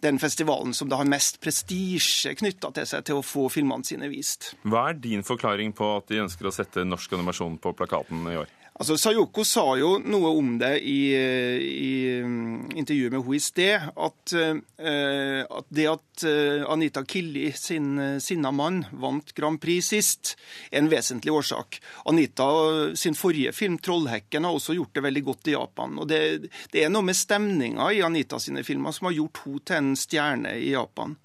den 0.00 0.18
festivalen 0.22 0.74
som 0.74 0.88
da 0.90 1.00
har 1.00 1.08
mest 1.10 1.40
prestisje 1.42 2.34
knytta 2.38 2.70
til 2.76 2.86
seg 2.86 3.06
til 3.08 3.18
å 3.18 3.24
få 3.26 3.48
filmene 3.50 3.86
sine 3.86 4.06
vist. 4.12 4.52
Hva 4.62 4.88
er 4.92 5.00
din 5.02 5.24
forklaring 5.26 5.74
på 5.74 5.88
at 5.96 6.12
de 6.12 6.22
ønsker 6.22 6.46
å 6.48 6.54
sette 6.54 6.86
norsk 6.86 7.16
animasjon 7.18 7.58
på 7.62 7.74
plakaten 7.78 8.22
i 8.30 8.36
år? 8.38 8.52
Altså, 8.78 8.94
Sayoko 8.94 9.42
sa 9.42 9.64
jo 9.74 9.96
noe 10.06 10.30
om 10.38 10.52
det 10.60 10.76
i, 10.86 11.10
i 11.10 11.92
mm, 12.22 12.76
intervjuet 12.78 13.10
med 13.10 13.24
henne 13.24 13.38
i 13.38 13.42
sted. 13.42 13.88
At, 13.90 14.34
uh, 14.38 15.42
at, 15.58 15.68
det 15.74 15.88
at 15.90 16.24
uh, 16.28 16.62
Anita 16.70 17.02
Killi 17.02 17.48
sin 17.58 17.98
sinna 18.22 18.52
mann 18.54 18.84
vant 19.02 19.34
Grand 19.34 19.58
Prix 19.58 19.90
sist, 19.90 20.36
er 20.70 20.84
en 20.84 20.92
vesentlig 20.92 21.34
årsak. 21.34 21.80
Anita 22.06 22.48
sin 22.94 23.18
forrige 23.18 23.52
film, 23.52 23.80
'Trollhekken', 23.82 24.46
har 24.46 24.54
også 24.54 24.78
gjort 24.78 24.94
det 24.94 25.06
veldig 25.08 25.24
godt 25.26 25.50
i 25.50 25.56
Japan. 25.56 25.98
Og 25.98 26.08
det, 26.10 26.22
det 26.70 26.84
er 26.84 26.92
noe 26.94 27.06
med 27.06 27.18
stemninga 27.18 27.90
i 27.92 28.04
Anita 28.06 28.38
sine 28.38 28.62
filmer 28.62 28.94
som 28.94 29.10
har 29.10 29.18
gjort 29.18 29.42
henne 29.44 29.66
til 29.66 29.82
en 29.82 29.94
stjerne 29.98 30.54
i 30.62 30.70
Japan. 30.76 31.18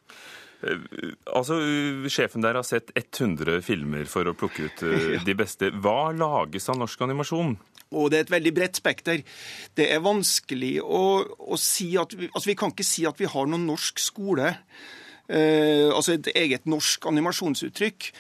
Eh, 0.64 1.14
altså, 1.36 1.60
Sjefen 2.12 2.46
der 2.46 2.60
har 2.60 2.68
sett 2.68 2.94
100 2.96 3.62
filmer 3.66 4.08
for 4.10 4.30
å 4.30 4.36
plukke 4.38 4.70
ut 4.70 4.84
eh, 4.88 5.22
de 5.28 5.38
beste. 5.38 5.72
Hva 5.84 6.14
lages 6.16 6.70
av 6.72 6.80
norsk 6.82 7.06
animasjon? 7.06 7.56
Og 7.94 8.10
det 8.10 8.18
er 8.18 8.26
et 8.26 8.34
veldig 8.34 8.56
bredt 8.56 8.80
spekter. 8.80 9.22
Det 9.78 9.86
er 9.94 10.04
vanskelig 10.04 10.80
å, 10.82 11.04
å 11.54 11.60
si 11.62 11.92
at 12.00 12.16
altså 12.32 12.50
vi 12.50 12.58
kan 12.58 12.74
ikke 12.74 12.88
si 12.88 13.06
at 13.10 13.20
vi 13.22 13.30
har 13.30 13.50
noen 13.50 13.68
norsk 13.70 14.02
skole. 14.02 14.56
Eh, 15.32 15.88
altså 15.94 16.18
et 16.18 16.34
eget 16.34 16.68
norsk 16.70 17.06
animasjonsuttrykk. 17.12 18.12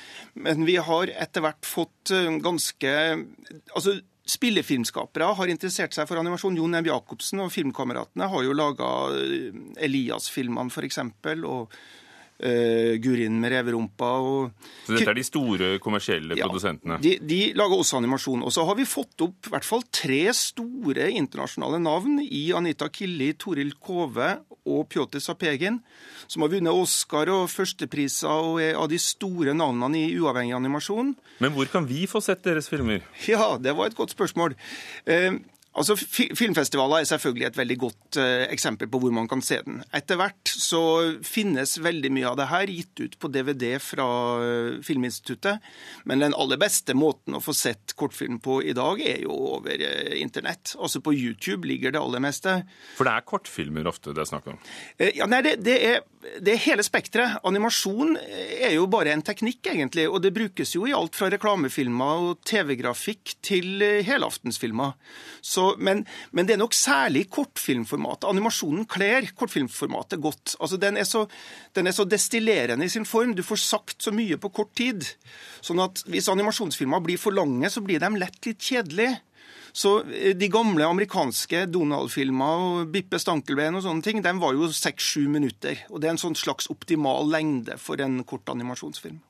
Men 0.46 0.66
vi 0.70 0.78
har 0.80 1.12
etter 1.26 1.46
hvert 1.46 1.68
fått 1.68 2.14
eh, 2.16 2.32
ganske 2.44 2.98
altså 3.76 4.00
Spillefilmskapere 4.24 5.26
har 5.36 5.50
interessert 5.52 5.92
seg 5.92 6.08
for 6.08 6.16
animasjon. 6.22 6.56
Jon 6.56 6.78
M. 6.80 6.86
Jacobsen 6.88 7.42
og 7.44 7.52
Filmkameratene 7.52 8.30
har 8.32 8.46
jo 8.46 8.56
laga 8.56 8.92
eh, 9.18 9.50
Elias-filmene, 9.84 10.72
f.eks. 10.72 11.02
Og 11.44 11.76
uh, 12.42 12.94
Gurin 13.04 13.36
med 13.42 13.54
reverumpa. 13.54 14.10
Og... 14.24 14.70
Så 14.88 14.96
dette 14.96 15.12
er 15.14 15.20
de 15.20 15.26
store 15.28 15.70
kommersielle 15.84 16.38
ja, 16.40 16.48
produsentene? 16.48 17.00
De, 17.04 17.18
de, 17.22 17.42
lager 17.58 17.84
også 17.84 18.00
animasjon. 18.00 18.46
Og 18.46 18.54
så 18.56 18.66
har 18.68 18.80
vi 18.80 18.88
fått 18.90 19.26
opp 19.26 19.50
i 19.50 19.54
hvert 19.54 19.68
fall 19.68 19.86
tre 19.94 20.24
store 20.38 21.10
internasjonale 21.14 21.82
navn 21.84 22.20
i 22.24 22.46
Anita 22.56 22.90
Killi, 22.94 23.34
Toril 23.40 23.76
Kove 23.82 24.36
og 24.64 24.86
Pjotr 24.92 25.20
Sapegin, 25.24 25.82
som 26.32 26.46
har 26.46 26.54
vunnet 26.54 26.84
Oscar 26.84 27.30
og 27.34 27.50
førstepriser 27.52 28.32
og 28.32 28.62
er 28.64 28.78
av 28.80 28.88
de 28.92 29.00
store 29.02 29.56
navnene 29.58 30.06
i 30.06 30.14
uavhengig 30.20 30.56
animasjon. 30.56 31.14
Men 31.44 31.56
hvor 31.56 31.68
kan 31.72 31.88
vi 31.90 32.06
få 32.10 32.24
sett 32.24 32.46
deres 32.46 32.72
filmer? 32.72 33.04
Ja, 33.28 33.58
det 33.60 33.76
var 33.76 33.92
et 33.92 33.98
godt 33.98 34.14
spørsmål. 34.16 34.56
Eh, 35.10 35.36
Altså, 35.74 35.96
Filmfestivaler 35.98 37.02
er 37.02 37.08
selvfølgelig 37.10 37.48
et 37.48 37.58
veldig 37.58 37.78
godt 37.82 38.18
uh, 38.22 38.44
eksempel 38.54 38.90
på 38.94 39.00
hvor 39.02 39.14
man 39.16 39.28
kan 39.30 39.42
se 39.42 39.58
den. 39.66 39.80
Etter 39.96 40.20
hvert 40.20 40.52
så 40.54 40.82
finnes 41.26 41.80
veldig 41.82 42.12
mye 42.14 42.28
av 42.30 42.38
det 42.38 42.50
her 42.52 42.70
gitt 42.70 43.02
ut 43.02 43.16
på 43.18 43.32
DVD 43.34 43.80
fra 43.82 44.06
uh, 44.38 44.84
Filminstituttet. 44.86 45.66
Men 46.06 46.22
den 46.22 46.38
aller 46.38 46.62
beste 46.62 46.94
måten 46.98 47.34
å 47.34 47.42
få 47.42 47.56
sett 47.58 47.96
kortfilm 47.98 48.38
på 48.44 48.60
i 48.62 48.76
dag, 48.78 49.02
er 49.02 49.24
jo 49.26 49.34
over 49.56 49.82
uh, 49.82 50.14
internett. 50.20 50.76
Altså 50.78 51.02
på 51.02 51.16
YouTube 51.18 51.66
ligger 51.70 51.96
det 51.96 52.04
aller 52.04 52.22
meste. 52.22 52.60
For 53.00 53.10
det 53.10 53.16
er 53.18 53.26
kortfilmer 53.34 53.90
ofte 53.90 54.14
det 54.14 54.22
er 54.28 54.30
snakk 54.30 54.52
om? 54.54 54.62
ja, 55.02 55.26
nei, 55.30 55.42
det, 55.46 55.56
det, 55.66 55.78
er, 55.88 56.04
det 56.38 56.54
er 56.54 56.64
hele 56.68 56.86
spekteret. 56.86 57.40
Animasjon 57.50 58.14
er 58.20 58.76
jo 58.76 58.86
bare 58.92 59.16
en 59.16 59.26
teknikk, 59.26 59.72
egentlig. 59.74 60.06
Og 60.06 60.22
det 60.22 60.36
brukes 60.38 60.76
jo 60.76 60.86
i 60.86 60.94
alt 60.94 61.18
fra 61.18 61.32
reklamefilmer 61.34 62.30
og 62.30 62.46
TV-grafikk 62.46 63.36
til 63.42 63.82
helaftensfilmer. 64.06 64.94
Så 65.42 65.63
men, 65.78 66.04
men, 66.32 66.48
det 66.48 66.56
er 66.56 66.62
nok 66.62 66.76
særlig 66.78 67.26
kortfilmformatet. 67.34 68.30
Animasjonen 68.30 68.88
kler 68.90 69.28
kortfilmformatet 69.38 70.22
godt. 70.24 70.56
Altså, 70.60 70.80
den, 70.82 70.98
er 70.98 71.08
så, 71.10 71.26
den 71.78 71.90
er 71.90 71.96
så 71.96 72.06
destillerende 72.10 72.88
i 72.88 72.94
sin 72.94 73.08
form. 73.10 73.36
Du 73.38 73.44
får 73.46 73.62
sagt 73.64 74.04
så 74.04 74.14
mye 74.16 74.40
på 74.42 74.52
kort 74.54 74.74
tid. 74.80 75.06
Sånn 75.64 75.82
at 75.84 76.04
hvis 76.10 76.32
animasjonsfilmer 76.32 77.04
blir 77.04 77.22
for 77.22 77.36
lange, 77.36 77.70
så 77.72 77.84
blir 77.86 78.04
de 78.04 78.12
lett 78.20 78.50
litt 78.50 78.64
kjedelige. 78.64 79.20
Så 79.74 79.98
eh, 80.06 80.36
De 80.38 80.50
gamle 80.54 80.86
amerikanske 80.86 81.66
Donald-filmer 81.74 82.66
og 82.70 82.94
Bippe 82.94 83.20
Stankelbein 83.22 83.80
og 83.80 83.86
sånne 83.88 84.06
ting, 84.06 84.22
de 84.24 84.34
var 84.40 84.56
jo 84.56 84.70
seks-sju 84.70 85.26
minutter. 85.34 85.82
Og 85.90 86.00
Det 86.00 86.10
er 86.10 86.16
en 86.16 86.26
sånn 86.28 86.38
slags 86.38 86.70
optimal 86.74 87.30
lengde 87.34 87.80
for 87.82 88.02
en 88.04 88.22
kort 88.28 88.50
animasjonsfilm. 88.54 89.22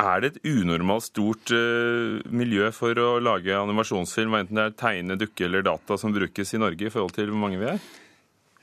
Er 0.00 0.22
det 0.22 0.30
et 0.30 0.44
unormalt 0.48 1.04
stort 1.10 1.52
uh, 1.52 2.20
miljø 2.32 2.70
for 2.72 2.96
å 2.96 3.08
lage 3.22 3.56
animasjonsfilm, 3.56 4.38
enten 4.38 4.56
det 4.56 4.68
er 4.68 4.78
tegne, 4.80 5.18
dukke 5.20 5.44
eller 5.46 5.66
data 5.66 5.98
som 6.00 6.14
brukes 6.14 6.54
i 6.56 6.62
Norge, 6.62 6.88
i 6.88 6.92
forhold 6.92 7.12
til 7.16 7.28
hvor 7.32 7.42
mange 7.42 7.60
vi 7.60 7.68
er? 7.74 7.82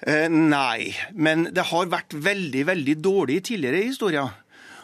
Eh, 0.05 0.27
nei, 0.29 0.93
men 1.17 1.47
det 1.53 1.69
har 1.71 1.89
vært 1.89 2.13
veldig, 2.13 2.65
veldig 2.69 2.97
dårlig 3.01 3.39
tidligere 3.49 3.81
i 3.81 3.87
historien. 3.89 4.33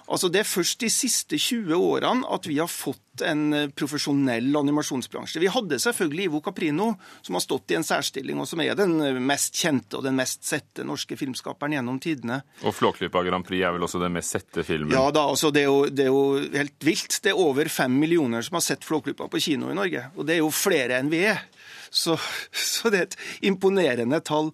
Altså 0.08 0.30
Det 0.30 0.42
er 0.44 0.48
først 0.48 0.82
de 0.84 0.90
siste 0.92 1.38
20 1.40 1.74
årene 1.78 2.28
at 2.34 2.48
vi 2.50 2.60
har 2.60 2.72
fått 2.72 3.00
en 3.22 3.54
eh, 3.54 3.70
profesjonell 3.78 4.56
animasjonsbransje. 4.58 5.42
Vi 5.44 5.52
hadde 5.54 5.78
selvfølgelig 5.80 6.26
Ivo 6.28 6.42
Caprino, 6.44 6.94
som 7.22 7.38
har 7.38 7.44
stått 7.44 7.72
i 7.72 7.78
en 7.78 7.86
særstilling, 7.86 8.40
og 8.42 8.50
som 8.50 8.62
er 8.64 8.74
den 8.78 8.96
eh, 9.06 9.20
mest 9.22 9.60
kjente 9.60 10.00
og 10.00 10.08
den 10.08 10.18
mest 10.18 10.42
sette 10.48 10.86
norske 10.88 11.18
filmskaperen 11.20 11.78
gjennom 11.78 12.00
tidene. 12.04 12.42
Og 12.66 12.76
Flåklypa 12.76 13.22
Grand 13.28 13.46
Prix 13.48 13.64
er 13.64 13.76
vel 13.76 13.86
også 13.86 14.02
den 14.02 14.16
mest 14.18 14.34
sette 14.34 14.66
filmen? 14.66 14.96
Ja 14.96 15.06
da, 15.14 15.28
altså 15.30 15.54
det 15.54 15.66
er, 15.66 15.70
jo, 15.70 15.86
det 15.94 16.08
er 16.08 16.12
jo 16.12 16.24
helt 16.58 16.88
vilt. 16.90 17.20
Det 17.24 17.34
er 17.34 17.44
over 17.46 17.70
fem 17.72 18.00
millioner 18.02 18.46
som 18.46 18.58
har 18.58 18.66
sett 18.66 18.88
Flåklypa 18.88 19.30
på 19.30 19.44
kino 19.44 19.70
i 19.72 19.78
Norge. 19.78 20.08
Og 20.18 20.28
det 20.28 20.38
er 20.40 20.44
jo 20.44 20.50
flere 20.54 20.98
enn 21.00 21.14
vi 21.14 21.24
er. 21.30 21.46
Så, 21.94 22.16
så, 22.52 22.90
det 22.90 22.98
er 22.98 23.06
et 23.06 23.18
imponerende 23.46 24.18
tall. 24.26 24.50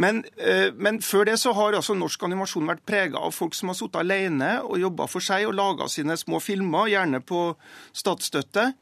Men, 0.00 0.24
eh, 0.42 0.74
men, 0.74 0.98
før 1.06 1.28
det 1.28 1.36
så 1.38 1.52
har 1.54 1.76
altså 1.78 1.94
norsk 1.94 2.24
animasjon 2.26 2.66
vært 2.66 2.82
prega 2.88 3.20
av 3.22 3.36
folk 3.36 3.54
som 3.54 3.70
har 3.70 3.78
sittet 3.78 4.00
alene 4.00 4.56
og 4.66 4.80
jobba 4.82 5.06
for 5.10 5.22
seg 5.22 5.46
og 5.46 5.54
laga 5.54 5.86
sine 5.92 6.16
små 6.18 6.40
filmer, 6.42 6.90
gjerne 6.90 7.22
på 7.22 7.44
statsstøtte. 7.94 8.72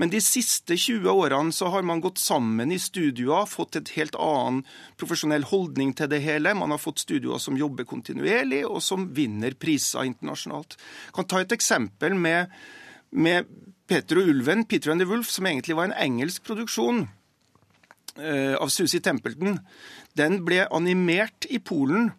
Men 0.00 0.14
de 0.14 0.22
siste 0.24 0.78
20 0.80 1.12
årene 1.12 1.52
så 1.52 1.68
har 1.74 1.84
man 1.84 2.00
gått 2.00 2.22
sammen 2.22 2.72
i 2.72 2.80
studioer, 2.80 3.44
fått 3.50 3.76
et 3.76 3.92
helt 3.98 4.16
annen 4.16 4.64
profesjonell 4.96 5.44
holdning 5.52 5.92
til 5.98 6.08
det 6.08 6.22
hele. 6.24 6.56
Man 6.56 6.72
har 6.72 6.80
fått 6.80 7.04
studioer 7.04 7.42
som 7.42 7.60
jobber 7.60 7.84
kontinuerlig, 7.88 8.62
og 8.64 8.80
som 8.84 9.10
vinner 9.12 9.58
priser 9.60 10.08
internasjonalt. 10.08 10.80
Jeg 11.10 11.18
kan 11.20 11.28
ta 11.28 11.44
et 11.44 11.52
eksempel 11.58 12.16
med, 12.16 12.48
med 13.12 13.52
Peter 13.88 14.22
og 14.22 14.32
ulven, 14.32 14.64
Peter 14.64 14.96
and 14.96 15.04
the 15.04 15.08
Wolf, 15.08 15.28
som 15.28 15.46
egentlig 15.52 15.76
var 15.76 15.90
en 15.90 15.98
engelsk 16.00 16.48
produksjon. 16.48 17.04
Eh, 18.18 18.54
av 18.58 18.70
Susi 18.72 18.98
Templeton, 19.00 19.60
den 20.18 20.40
ble 20.46 20.64
animert 20.74 21.46
i 21.50 21.60
Polen. 21.62 22.10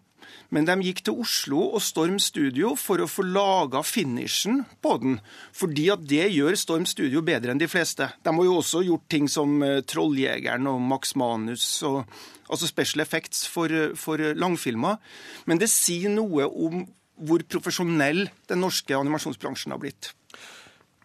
Men 0.53 0.65
de 0.65 0.75
gikk 0.82 1.03
til 1.06 1.20
Oslo 1.22 1.62
og 1.77 1.82
Storm 1.86 2.18
Studio 2.22 2.72
for 2.77 3.01
å 3.01 3.10
få 3.10 3.25
laga 3.25 3.84
finishen 3.86 4.63
på 4.82 4.96
den. 5.01 5.18
Fordi 5.53 5.88
at 5.94 6.06
det 6.10 6.29
gjør 6.34 6.58
Storm 6.58 6.88
Studio 6.89 7.22
bedre 7.25 7.53
enn 7.53 7.62
de 7.62 7.70
fleste. 7.70 8.08
De 8.25 8.34
har 8.34 8.48
jo 8.48 8.58
også 8.62 8.82
gjort 8.88 9.10
ting 9.12 9.29
som 9.29 9.60
eh, 9.65 9.82
Trolljegeren 9.86 10.70
og 10.72 10.82
Max 10.89 11.13
Manus, 11.20 11.68
og, 11.86 12.06
altså 12.48 12.70
special 12.70 13.03
effects 13.06 13.44
for, 13.50 13.74
for 14.00 14.24
langfilmer. 14.38 14.98
Men 15.46 15.62
det 15.62 15.70
sier 15.74 16.13
noe 16.13 16.48
om 16.48 16.88
hvor 17.20 17.44
profesjonell 17.51 18.29
den 18.48 18.63
norske 18.63 18.96
animasjonsbransjen 18.96 19.75
har 19.75 19.82
blitt. 19.82 20.13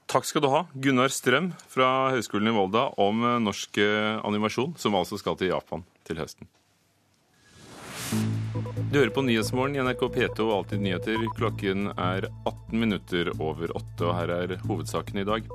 Takk 0.06 0.26
skal 0.28 0.44
du 0.44 0.50
ha, 0.52 0.66
Gunnar 0.74 1.08
Strøm 1.08 1.52
fra 1.70 2.10
Høgskolen 2.12 2.50
i 2.50 2.54
Volda, 2.54 2.88
om 3.00 3.24
eh, 3.24 3.40
norsk 3.42 3.78
eh, 3.80 4.20
animasjon, 4.26 4.76
som 4.78 4.96
altså 4.98 5.18
skal 5.20 5.38
til 5.40 5.50
Japan 5.54 5.84
til 6.04 6.20
høsten. 6.20 6.50
Du 8.92 9.00
hører 9.00 9.10
på 9.10 9.24
Nyhetsmorgen 9.26 9.74
i 9.74 9.82
NRK 9.82 10.04
P2 10.14 10.44
og 10.44 10.52
Alltid 10.58 10.84
nyheter. 10.84 11.24
Klokken 11.34 11.88
er 11.96 12.28
18 12.44 12.76
minutter 12.78 13.32
over 13.40 13.72
åtte, 13.74 14.04
og 14.06 14.14
her 14.20 14.34
er 14.36 14.58
hovedsaken 14.68 15.24
i 15.24 15.26
dag. 15.26 15.48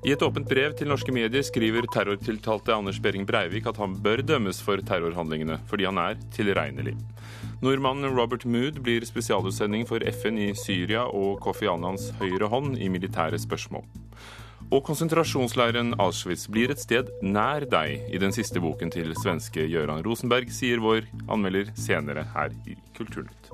I 0.00 0.14
et 0.14 0.22
åpent 0.24 0.48
brev 0.48 0.72
til 0.78 0.88
norske 0.88 1.12
medier 1.12 1.42
skriver 1.44 1.84
terrortiltalte 1.92 2.72
Anders 2.72 2.96
Behring 3.04 3.26
Breivik 3.28 3.66
at 3.68 3.76
han 3.76 3.98
bør 4.00 4.22
dømmes 4.24 4.62
for 4.64 4.80
terrorhandlingene, 4.80 5.58
fordi 5.68 5.84
han 5.84 6.00
er 6.00 6.16
tilregnelig. 6.32 6.94
Nordmannen 7.60 8.16
Robert 8.16 8.46
Mood 8.48 8.78
blir 8.80 9.04
spesialutsending 9.04 9.84
for 9.90 10.00
FN 10.08 10.40
i 10.40 10.54
Syria 10.56 11.04
og 11.04 11.42
Kofi 11.44 11.68
Annans 11.68 12.14
høyre 12.16 12.48
hånd 12.48 12.78
i 12.80 12.88
militære 12.88 13.42
spørsmål. 13.44 13.84
Og 14.72 14.86
konsentrasjonsleiren 14.88 15.92
Auschwitz 16.00 16.46
blir 16.48 16.72
et 16.72 16.80
sted 16.80 17.10
nær 17.20 17.68
deg 17.68 18.08
i 18.08 18.20
den 18.22 18.32
siste 18.32 18.62
boken 18.62 18.94
til 18.94 19.12
svenske 19.20 19.68
Gøran 19.68 20.00
Rosenberg, 20.06 20.48
sier 20.48 20.80
vår 20.80 21.10
anmelder 21.28 21.74
senere 21.76 22.24
her 22.32 22.56
i 22.64 22.78
Kulturnytt. 22.96 23.52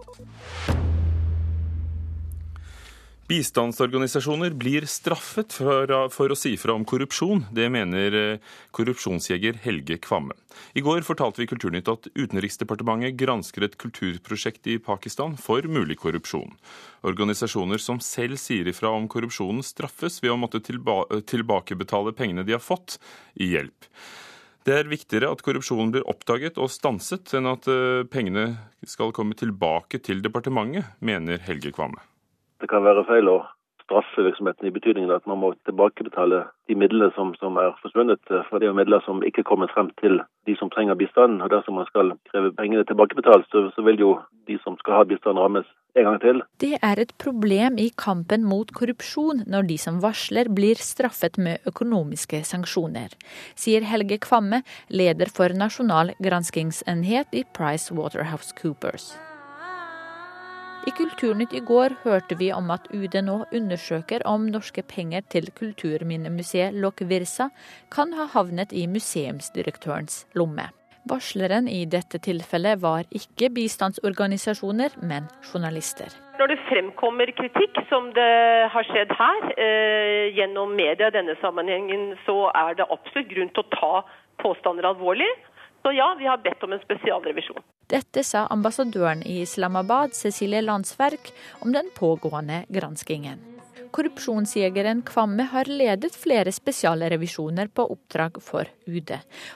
Bistandsorganisasjoner 3.26 4.52
blir 4.54 4.84
straffet 4.86 5.50
for, 5.58 5.90
for, 6.14 6.30
å 6.30 6.36
si 6.38 6.52
fra 6.62 6.76
om 6.78 6.84
korrupsjon. 6.86 7.40
Det 7.50 7.66
mener 7.74 8.14
eh, 8.14 8.52
korrupsjonsjeger 8.76 9.58
Helge 9.64 9.96
Kvamme. 10.04 10.36
I 10.78 10.84
går 10.86 11.02
fortalte 11.02 11.42
vi 11.42 11.48
Kulturnytt 11.50 11.90
at 11.90 12.06
Utenriksdepartementet 12.14 13.18
gransker 13.18 13.66
et 13.66 13.74
kulturprosjekt 13.82 14.70
i 14.70 14.78
Pakistan 14.78 15.34
for 15.42 15.66
mulig 15.66 15.98
korrupsjon. 16.04 16.54
Organisasjoner 17.02 17.82
som 17.82 17.98
selv 17.98 18.38
sier 18.38 18.70
ifra 18.70 18.94
om 18.94 19.10
korrupsjonen, 19.10 19.66
straffes 19.66 20.22
ved 20.22 20.30
å 20.30 20.38
måtte 20.38 20.62
tilba 20.62 21.02
tilbakebetale 21.26 22.14
pengene 22.14 22.46
de 22.46 22.54
har 22.54 22.62
fått 22.62 23.00
i 23.34 23.56
hjelp. 23.56 23.90
Det 24.66 24.82
er 24.84 24.90
viktigere 24.90 25.34
at 25.34 25.42
korrupsjonen 25.42 25.90
blir 25.94 26.06
oppdaget 26.06 26.62
og 26.62 26.70
stanset, 26.70 27.34
enn 27.34 27.50
at 27.50 27.66
eh, 27.66 28.06
pengene 28.06 28.52
skal 28.86 29.10
komme 29.10 29.34
tilbake 29.34 29.98
til 29.98 30.22
departementet, 30.22 30.94
mener 31.02 31.42
Helge 31.42 31.74
Kvamme 31.74 32.06
det 32.60 32.70
kan 32.72 32.84
være 32.86 33.04
feil 33.08 33.28
å 33.30 33.38
straffe 33.86 34.24
virksomheten 34.26 34.66
i 34.66 34.74
betydningen 34.74 35.14
at 35.14 35.26
man 35.30 35.38
må 35.38 35.52
tilbakebetale 35.68 36.42
de 36.66 36.74
midlene 36.78 37.12
som, 37.14 37.32
som 37.40 37.58
er 37.62 37.74
forsvunnet. 37.82 38.20
For 38.48 38.58
det 38.58 38.66
er 38.66 38.72
jo 38.72 38.78
midler 38.80 39.02
som 39.06 39.22
ikke 39.22 39.46
kommer 39.46 39.70
frem 39.70 39.92
til 40.02 40.18
de 40.48 40.56
som 40.58 40.70
trenger 40.74 40.98
bistand. 40.98 41.38
Og 41.42 41.52
dersom 41.52 41.78
man 41.78 41.86
skal 41.90 42.14
kreve 42.30 42.50
pengene 42.58 42.86
tilbakebetalt, 42.88 43.46
så, 43.52 43.68
så 43.74 43.84
vil 43.86 44.02
jo 44.02 44.12
de 44.50 44.58
som 44.64 44.78
skal 44.82 44.98
ha 44.98 45.04
bistand 45.06 45.38
rammes 45.38 45.68
en 45.96 46.08
gang 46.08 46.18
til. 46.22 46.42
Det 46.62 46.74
er 46.82 47.02
et 47.02 47.14
problem 47.22 47.78
i 47.82 47.88
kampen 47.98 48.44
mot 48.46 48.70
korrupsjon 48.74 49.44
når 49.50 49.70
de 49.70 49.78
som 49.80 50.02
varsler 50.02 50.50
blir 50.52 50.82
straffet 50.82 51.38
med 51.38 51.70
økonomiske 51.70 52.42
sanksjoner, 52.48 53.14
sier 53.58 53.86
Helge 53.86 54.18
Kvamme, 54.26 54.64
leder 54.90 55.30
for 55.32 55.54
Nasjonal 55.54 56.12
granskingsenhet 56.22 57.32
i 57.32 57.46
Price 57.56 57.94
Waterhouse 57.94 58.52
Coopers. 58.58 59.14
I 60.86 60.92
Kulturnytt 60.94 61.50
i 61.50 61.60
går 61.66 61.96
hørte 62.04 62.36
vi 62.38 62.52
om 62.54 62.68
at 62.70 62.84
UD 62.94 63.16
nå 63.26 63.40
undersøker 63.58 64.22
om 64.30 64.44
norske 64.54 64.84
penger 64.86 65.24
til 65.34 65.48
kulturminnemuseet 65.58 66.76
Lok 66.78 67.02
Virsa 67.10 67.48
kan 67.90 68.12
ha 68.14 68.28
havnet 68.30 68.70
i 68.70 68.84
museumsdirektørens 68.86 70.20
lomme. 70.38 70.68
Varsleren 71.10 71.66
i 71.66 71.80
dette 71.90 72.20
tilfellet 72.22 72.78
var 72.82 73.02
ikke 73.10 73.50
bistandsorganisasjoner, 73.58 74.94
men 75.02 75.26
journalister. 75.48 76.14
Når 76.38 76.54
det 76.54 76.60
fremkommer 76.70 77.34
kritikk, 77.34 77.82
som 77.90 78.12
det 78.14 78.30
har 78.70 78.86
skjedd 78.86 79.10
her, 79.18 79.50
eh, 79.58 80.30
gjennom 80.38 80.74
media 80.78 81.10
i 81.10 81.16
denne 81.18 81.34
sammenhengen, 81.42 82.14
så 82.26 82.50
er 82.54 82.78
det 82.78 82.86
absolutt 82.90 83.30
grunn 83.34 83.50
til 83.50 83.66
å 83.66 83.74
ta 83.74 83.94
påstander 84.38 84.86
alvorlig. 84.86 85.30
Så 85.86 85.92
ja, 85.92 86.16
vi 86.18 86.26
har 86.26 86.38
bedt 86.42 86.62
om 86.66 86.72
en 86.72 86.80
spesialrevisjon. 86.82 87.62
Dette 87.86 88.24
sa 88.26 88.40
ambassadøren 88.50 89.20
i 89.22 89.36
Islamabad, 89.44 90.14
Cecilie 90.18 90.62
Landsverk, 90.62 91.28
om 91.62 91.70
den 91.72 91.92
pågående 91.94 92.64
granskingen. 92.68 93.38
Korrupsjonsjegeren 93.94 95.04
Kvamme 95.06 95.46
har 95.52 95.70
ledet 95.70 96.16
flere 96.18 96.50
spesialrevisjoner 96.52 97.70
på 97.70 97.84
oppdrag 97.94 98.40
for 98.42 98.66
UD, 98.90 99.12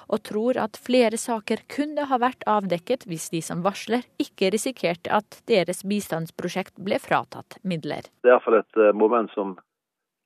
og 0.06 0.22
tror 0.30 0.60
at 0.62 0.78
flere 0.78 1.18
saker 1.18 1.64
kunne 1.75 2.06
ha 2.06 2.18
vært 2.22 2.46
avdekket 2.46 3.08
hvis 3.10 3.26
de 3.34 3.40
som 3.42 3.64
varsler 3.66 4.06
ikke 4.22 4.52
risikerte 4.54 5.10
at 5.10 5.40
deres 5.50 5.82
bistandsprosjekt 5.82 6.78
ble 6.78 7.02
fratatt 7.02 7.58
midler. 7.66 8.06
Det 8.22 8.30
er 8.30 8.37
iallfall 8.37 8.60
et 8.60 8.78
eh, 8.78 8.94
moment 8.94 9.34
som 9.34 9.58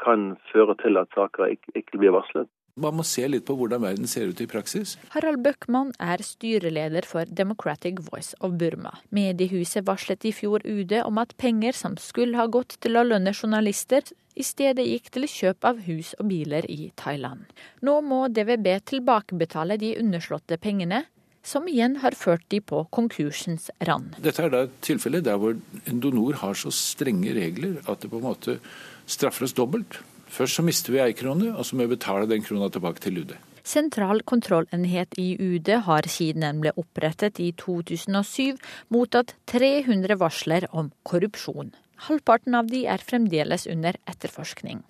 kan 0.05 0.35
føre 0.53 0.77
til 0.85 1.01
at 1.01 1.09
saker 1.17 1.57
ikke, 1.57 1.73
ikke 1.81 2.05
blir 2.05 2.13
varslet. 2.13 2.53
Man 2.75 2.97
må 2.99 3.05
se 3.07 3.23
litt 3.31 3.45
på 3.47 3.55
hvordan 3.55 3.85
verden 3.85 4.09
ser 4.11 4.33
ut 4.33 4.41
i 4.43 4.49
praksis. 4.51 4.97
Harald 5.13 5.45
Bøckmann 5.45 5.93
er 6.03 6.19
styreleder 6.27 7.07
for 7.07 7.29
Democratic 7.31 8.01
Voice 8.03 8.35
of 8.43 8.57
Burma. 8.59 8.97
Mediehuset 9.15 9.87
varslet 9.87 10.27
i 10.27 10.33
fjor 10.35 10.65
UD 10.67 10.97
om 11.05 11.21
at 11.23 11.37
penger 11.39 11.77
som 11.79 11.95
skulle 12.03 12.35
ha 12.41 12.49
gått 12.51 12.75
til 12.83 12.99
å 12.99 13.05
lønne 13.07 13.31
journalister, 13.31 14.03
i 14.35 14.43
stedet 14.43 14.83
gikk 14.89 15.13
til 15.15 15.29
kjøp 15.31 15.67
av 15.71 15.85
hus 15.87 16.17
og 16.19 16.27
biler 16.33 16.67
i 16.67 16.89
Thailand. 16.99 17.45
Nå 17.87 18.01
må 18.03 18.25
DVB 18.35 18.67
tilbakebetale 18.91 19.77
de 19.79 19.93
underslåtte 20.01 20.59
pengene, 20.59 21.05
som 21.47 21.69
igjen 21.71 22.01
har 22.03 22.17
ført 22.19 22.43
de 22.51 22.59
på 22.59 22.81
konkursens 22.91 23.69
rand. 23.87 24.17
Dette 24.25 24.43
er 24.43 24.51
da 24.51 24.65
et 24.67 24.75
tilfelle 24.83 25.21
der 25.23 25.39
hvor 25.39 25.55
en 25.55 26.03
donor 26.03 26.41
har 26.43 26.59
så 26.59 26.75
strenge 26.75 27.37
regler 27.39 27.79
at 27.85 28.03
det 28.03 28.11
på 28.11 28.19
en 28.19 28.27
måte 28.27 28.59
straffer 29.07 29.47
oss 29.47 29.55
dobbelt. 29.55 30.01
Først 30.27 30.59
så 30.59 30.65
mister 30.67 30.95
vi 30.95 31.03
ei 31.03 31.17
krone, 31.17 31.53
og 31.55 31.67
så 31.67 31.77
må 31.77 31.85
vi 31.85 31.97
betale 31.97 32.29
den 32.31 32.45
krona 32.45 32.71
tilbake 32.73 33.03
til 33.05 33.23
UD. 33.23 33.35
Sentral 33.65 34.21
kontrollenhet 34.29 35.15
i 35.17 35.31
UD 35.41 35.71
har 35.87 36.05
siden 36.11 36.45
den 36.45 36.61
ble 36.61 36.75
opprettet 36.77 37.41
i 37.41 37.51
2007 37.57 38.59
mottatt 38.93 39.33
300 39.49 40.19
varsler 40.21 40.67
om 40.71 40.91
korrupsjon. 41.09 41.73
Halvparten 42.09 42.57
av 42.59 42.69
de 42.69 42.83
er 42.91 43.01
fremdeles 43.01 43.65
under 43.71 43.97
etterforskning. 44.11 44.83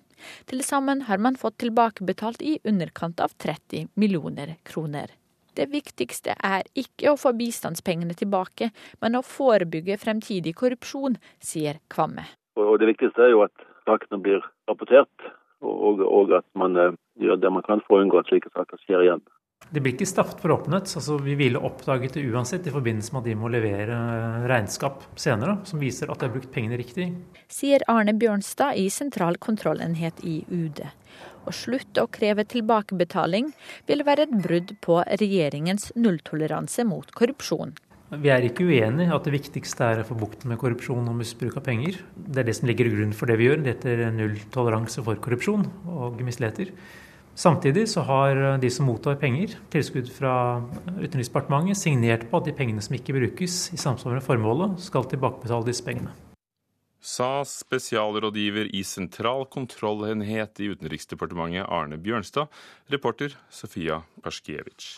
Til 0.49 0.63
sammen 0.65 1.05
har 1.07 1.21
man 1.21 1.37
fått 1.39 1.59
tilbakebetalt 1.63 2.41
i 2.41 2.57
underkant 2.67 3.21
av 3.23 3.35
30 3.39 3.93
millioner 3.95 4.57
kroner. 4.67 5.13
Det 5.55 5.69
viktigste 5.71 6.35
er 6.43 6.65
ikke 6.75 7.13
å 7.13 7.19
få 7.19 7.31
bistandspengene 7.37 8.17
tilbake, 8.17 8.71
men 8.99 9.15
å 9.15 9.23
forebygge 9.23 9.95
fremtidig 10.01 10.55
korrupsjon, 10.59 11.15
sier 11.39 11.79
Kvamme. 11.87 12.25
Og 12.59 12.79
Det 12.79 12.89
viktigste 12.91 13.23
er 13.23 13.31
jo 13.31 13.45
at 13.45 13.63
sakene 13.87 14.21
blir 14.21 14.43
rapportert, 14.69 15.31
og, 15.65 16.03
og 16.03 16.35
at 16.37 16.47
man 16.57 16.77
eh, 16.77 16.97
gjør 17.21 17.39
det 17.41 17.53
man 17.53 17.65
kan 17.65 17.81
for 17.85 17.97
å 17.97 18.05
unngå 18.05 18.19
at 18.21 18.29
slike 18.31 18.51
saker 18.53 18.81
skjer 18.83 19.05
igjen. 19.05 19.25
Det 19.65 19.81
blir 19.81 19.95
ikke 19.95 20.05
straffet 20.07 20.41
for 20.43 20.53
åpenhet. 20.53 20.91
altså 20.99 21.17
Vi 21.23 21.33
ville 21.39 21.61
oppdaget 21.61 22.17
det 22.17 22.25
uansett 22.29 22.67
i 22.67 22.73
forbindelse 22.73 23.13
med 23.13 23.23
at 23.23 23.29
de 23.29 23.37
må 23.39 23.49
levere 23.49 23.95
eh, 23.95 24.45
regnskap 24.51 25.07
senere, 25.19 25.57
som 25.65 25.81
viser 25.81 26.11
at 26.11 26.21
de 26.21 26.29
har 26.29 26.35
brukt 26.35 26.51
pengene 26.53 26.77
riktig. 26.81 27.09
Sier 27.51 27.85
Arne 27.91 28.13
Bjørnstad 28.13 28.77
i 28.81 28.89
Sentral 28.93 29.39
kontrollenhet 29.41 30.21
i 30.23 30.43
UD. 30.51 30.83
Å 31.45 31.53
slutte 31.53 32.03
å 32.03 32.09
kreve 32.09 32.45
tilbakebetaling 32.49 33.51
vil 33.89 34.05
være 34.05 34.25
et 34.25 34.37
brudd 34.45 34.75
på 34.85 35.01
regjeringens 35.21 35.91
nulltoleranse 35.97 36.85
mot 36.89 37.11
korrupsjon. 37.17 37.75
Vi 38.21 38.29
er 38.31 38.45
ikke 38.45 38.65
uenig 38.67 39.07
at 39.13 39.25
det 39.27 39.33
viktigste 39.33 39.87
er 39.87 40.01
å 40.01 40.07
få 40.07 40.17
bukt 40.19 40.45
med 40.47 40.59
korrupsjon 40.61 41.07
og 41.09 41.17
misbruk 41.19 41.57
av 41.59 41.65
penger. 41.65 41.97
Det 42.15 42.41
er 42.41 42.47
det 42.47 42.55
som 42.57 42.69
ligger 42.69 42.87
i 42.87 42.93
grunnen 42.93 43.15
for 43.17 43.29
det 43.29 43.39
vi 43.39 43.49
gjør. 43.49 43.63
Det 43.63 43.73
heter 43.73 44.03
nulltoleranse 44.15 45.03
for 45.05 45.19
korrupsjon 45.23 45.65
og 45.91 46.21
misligheter. 46.25 46.71
Samtidig 47.35 47.89
så 47.91 48.05
har 48.07 48.37
de 48.61 48.69
som 48.71 48.87
mottar 48.87 49.17
penger, 49.19 49.57
tilskudd 49.73 50.07
fra 50.15 50.35
Utenriksdepartementet, 51.01 51.75
signert 51.81 52.23
på 52.31 52.39
at 52.39 52.47
de 52.47 52.53
pengene 52.55 52.83
som 52.83 52.95
ikke 52.95 53.17
brukes 53.17 53.57
i 53.75 53.79
samsvar 53.81 54.15
med 54.15 54.23
formålet, 54.23 54.77
skal 54.85 55.09
tilbakebetale 55.11 55.67
disse 55.67 55.83
pengene. 55.83 56.13
Sa 57.05 57.43
spesialrådgiver 57.45 58.71
i 58.73 58.85
Sentral 58.87 59.43
kontrollenhet 59.51 60.63
i 60.63 60.71
Utenriksdepartementet 60.71 61.67
Arne 61.67 61.99
Bjørnstad, 62.01 62.47
reporter 62.89 63.35
Sofia 63.53 63.99
Perskiewicz. 64.23 64.95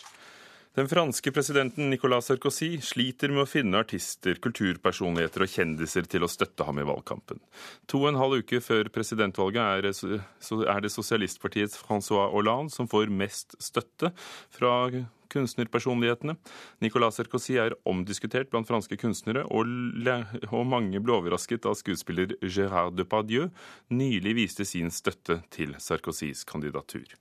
Den 0.78 0.88
franske 0.88 1.32
presidenten 1.32 1.90
Nicolas 1.90 2.28
Sarkozy 2.28 2.76
sliter 2.86 3.32
med 3.34 3.42
å 3.42 3.48
finne 3.50 3.80
artister, 3.82 4.36
kulturpersonligheter 4.38 5.42
og 5.42 5.50
kjendiser 5.50 6.06
til 6.06 6.22
å 6.22 6.28
støtte 6.30 6.62
ham 6.68 6.78
i 6.78 6.84
valgkampen. 6.86 7.40
To 7.90 8.04
og 8.04 8.12
en 8.12 8.20
halv 8.20 8.44
uke 8.44 8.60
før 8.62 8.86
presidentvalget 8.94 9.58
er 9.58 10.78
det 10.84 10.92
sosialistpartiets 10.94 11.80
Francois 11.82 12.30
Hollande 12.30 12.70
som 12.70 12.86
får 12.86 13.10
mest 13.10 13.58
støtte 13.58 14.12
fra 14.54 14.86
kunstnerpersonlighetene. 15.34 16.38
Nicolas 16.86 17.18
Sarkozy 17.18 17.58
er 17.58 17.74
omdiskutert 17.82 18.54
blant 18.54 18.70
franske 18.70 19.02
kunstnere, 19.02 19.48
og, 19.50 19.66
mange 20.70 21.02
ble 21.02 21.18
overrasket 21.18 21.66
da 21.66 21.74
skuespiller 21.74 22.38
Gérard 22.44 22.94
Depardieu 22.94 23.50
nylig 23.90 24.44
viste 24.44 24.68
sin 24.68 24.94
støtte 24.94 25.42
til 25.50 25.74
Sarkozys 25.82 26.46
kandidatur. 26.46 27.18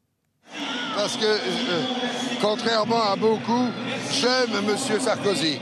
Parce 0.98 1.18
que, 1.18 1.26
euh, 1.26 1.84
contrairement 2.42 3.04
à 3.12 3.16
beaucoup, 3.16 3.68
j'aime 4.12 4.70
M. 4.70 4.78
Sarkozy. 5.00 5.60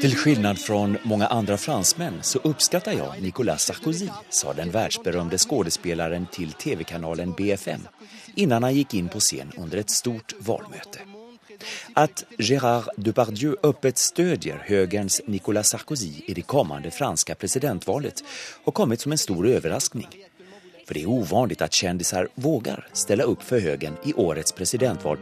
Till 0.00 0.16
skillnad 0.16 0.58
från 0.58 0.98
många 1.02 1.26
andra 1.26 1.56
fransmän 1.56 2.18
så 2.22 2.38
uppskattar 2.38 2.92
jag 2.92 3.22
Nicolas 3.22 3.62
Sarkozy, 3.64 4.08
sa 4.28 4.52
den 4.52 4.70
världsberömde 4.70 5.38
skådespelaren 5.38 6.26
till 6.32 6.52
tv-kanalen 6.52 7.32
BFM 7.32 7.80
innan 8.34 8.62
han 8.62 8.74
gick 8.74 8.94
in 8.94 9.08
på 9.08 9.20
scen 9.20 9.52
under 9.56 9.78
ett 9.78 9.90
stort 9.90 10.32
valmöte. 10.38 10.98
Att 11.94 12.24
Gérard 12.38 12.88
Depardieu 12.96 13.56
öppet 13.62 13.98
stödjer 13.98 14.62
högerns 14.66 15.20
Nicolas 15.26 15.68
Sarkozy 15.68 16.12
i 16.26 16.34
det 16.34 16.42
kommande 16.42 16.90
franska 16.90 17.34
presidentvalet 17.34 18.24
har 18.64 18.72
kommit 18.72 19.00
som 19.00 19.12
en 19.12 19.18
stor 19.18 19.48
överraskning. 19.48 20.08
För 20.86 20.94
det 20.94 21.02
är 21.02 21.08
ovanligt 21.08 21.62
att 21.62 21.72
kändisar 21.72 22.28
vågar 22.34 22.88
ställa 22.92 23.24
upp 23.24 23.42
för 23.42 23.60
högen 23.60 23.96
i 24.04 24.12
årets 24.12 24.52
presidentval. 24.52 25.18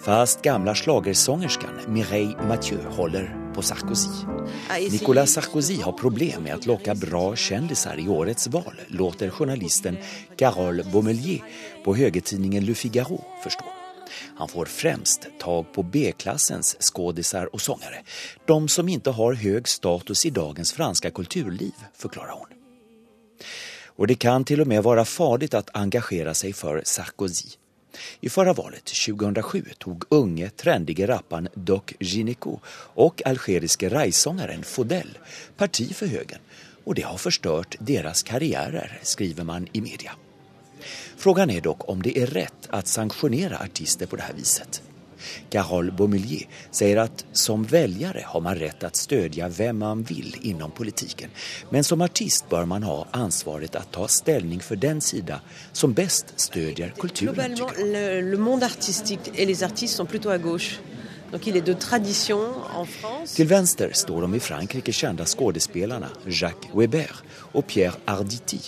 Fast 0.00 0.42
gamla 0.42 0.74
slagersångerskan 0.74 1.70
Mireille 1.88 2.42
Mathieu 2.48 2.78
håller 2.88 3.36
på 3.54 3.62
Sarkozy. 3.62 4.08
Nicolas 4.90 5.32
Sarkozy 5.32 5.82
har 5.82 5.92
problem 5.92 6.42
med 6.42 6.54
att 6.54 6.66
locka 6.66 6.94
bra 6.94 7.36
kändisar 7.36 8.00
i 8.00 8.08
årets 8.08 8.46
val, 8.46 8.80
låter 8.88 9.30
journalisten 9.30 9.96
Carole 10.36 10.84
Baumelier 10.84 11.44
på 11.84 11.96
högertidningen 11.96 12.64
Le 12.64 12.74
Figaro 12.74 13.24
förstå. 13.42 13.64
Han 14.36 14.48
får 14.48 14.64
främst 14.64 15.28
tag 15.38 15.72
på 15.72 15.82
B-klassens 15.82 16.76
skådisar 16.80 17.54
och 17.54 17.60
sångare. 17.60 18.02
De 18.46 18.68
som 18.68 18.88
inte 18.88 19.10
har 19.10 19.32
hög 19.32 19.68
status 19.68 20.26
i 20.26 20.30
dagens 20.30 20.72
franska 20.72 21.10
kulturliv, 21.10 21.74
förklarar 21.96 22.32
hon. 22.32 22.61
Och 23.96 24.06
det 24.06 24.14
kan 24.14 24.44
till 24.44 24.60
och 24.60 24.66
med 24.66 24.82
vara 24.82 25.04
farligt 25.04 25.54
att 25.54 25.76
engagera 25.76 26.34
sig 26.34 26.52
för 26.52 26.82
Sarkozy. 26.84 27.48
I 28.20 28.28
förra 28.28 28.52
valet, 28.52 28.84
2007, 28.84 29.64
tog 29.78 30.04
unge, 30.08 30.50
trendige 30.50 31.06
rapparen 31.06 31.48
Doc 31.54 31.82
Gineco 32.00 32.58
och 32.94 33.22
algeriske 33.26 33.88
rajsångaren 33.88 34.62
Fodel 34.62 35.18
parti 35.56 35.94
för 35.94 36.06
högern 36.06 36.40
och 36.84 36.94
det 36.94 37.02
har 37.02 37.18
förstört 37.18 37.76
deras 37.78 38.22
karriärer, 38.22 38.98
skriver 39.02 39.44
man 39.44 39.68
i 39.72 39.80
media. 39.80 40.12
Frågan 41.16 41.50
är 41.50 41.60
dock 41.60 41.88
om 41.88 42.02
det 42.02 42.18
är 42.18 42.26
rätt 42.26 42.68
att 42.70 42.86
sanktionera 42.86 43.58
artister 43.58 44.06
på 44.06 44.16
det 44.16 44.22
här 44.22 44.34
viset. 44.34 44.82
Carole 45.50 45.92
Baumelier 45.92 46.48
sier 46.70 47.02
at 47.04 47.24
som 47.32 47.64
velgere 47.68 48.24
har 48.26 48.44
man 48.44 48.58
rett 48.58 48.80
til 48.82 48.90
å 48.90 49.02
støtte 49.02 49.50
hvem 49.56 49.82
man 49.82 50.04
vil 50.08 50.34
innom 50.48 50.72
politiken. 50.74 51.30
Men 51.70 51.84
som 51.84 52.02
artist 52.04 52.48
bør 52.50 52.68
man 52.70 52.86
ha 52.88 52.98
ansvaret 53.16 53.76
å 53.78 53.84
ta 53.92 54.08
stilling 54.08 54.62
for 54.64 54.80
den 54.80 55.00
sida 55.00 55.40
som 55.72 55.94
best 55.94 56.34
støtter 56.36 56.94
kulturen. 56.98 57.58
Le, 57.78 58.20
le 58.22 58.38
monde 58.38 58.66
artistique 58.66 59.32
et 59.34 59.46
les 59.46 59.62
artistes 59.62 59.96
sont 59.96 60.06
plutôt 60.06 60.30
à 60.30 60.38
gauche. 60.38 60.80
Till 63.34 63.46
vänster 63.46 63.90
står 63.92 64.20
de 64.20 64.34
i 64.34 64.40
Frankrike 64.40 64.92
kjente 64.92 65.24
skuespillerne 65.26 66.10
Jacques 66.26 66.74
Weber 66.76 67.22
og 67.56 67.66
Pierre 67.66 67.96
Arditi 68.04 68.60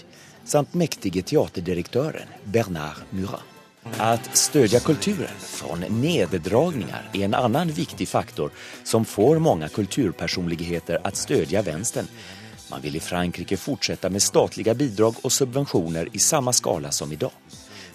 samt 0.48 0.72
mektige 0.74 1.22
teaterdirektøren 1.22 2.32
Bernard 2.44 3.04
Murat. 3.12 3.53
Att 3.84 4.36
stödja 4.36 4.80
kulturen 4.80 5.38
från 5.38 5.80
neddragningar 5.80 7.10
är 7.12 7.24
en 7.24 7.34
annen 7.34 7.68
viktig 7.68 8.08
faktor 8.08 8.50
som 8.84 9.04
får 9.04 9.38
mange 9.38 9.68
kulturpersonligheter 9.68 11.00
att 11.04 11.16
stödja 11.16 11.62
vänstern. 11.62 12.06
Man 12.70 12.80
vill 12.80 12.96
i 12.96 13.00
Frankrike 13.00 13.56
fortsätta 13.56 14.10
med 14.10 14.22
statlige 14.22 14.74
bidrag 14.74 15.14
og 15.22 15.32
subventioner 15.32 16.08
i 16.12 16.18
samme 16.18 16.52
skala 16.52 16.90
som 16.90 17.12
i 17.12 17.16
dag. 17.16 17.30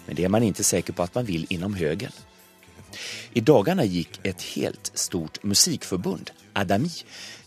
Men 0.06 0.16
det 0.16 0.24
er 0.24 0.28
man 0.28 0.42
ikke 0.42 0.64
sikker 0.64 0.92
på 0.92 1.02
at 1.02 1.14
man 1.14 1.26
vil 1.26 1.46
innom 1.50 1.74
högern. 1.74 2.12
I 3.32 3.40
dagene 3.40 3.84
gikk 3.86 4.20
et 4.26 4.42
helt 4.54 4.90
stort 4.94 5.42
musikkforbund, 5.42 6.30
Adami, 6.54 6.90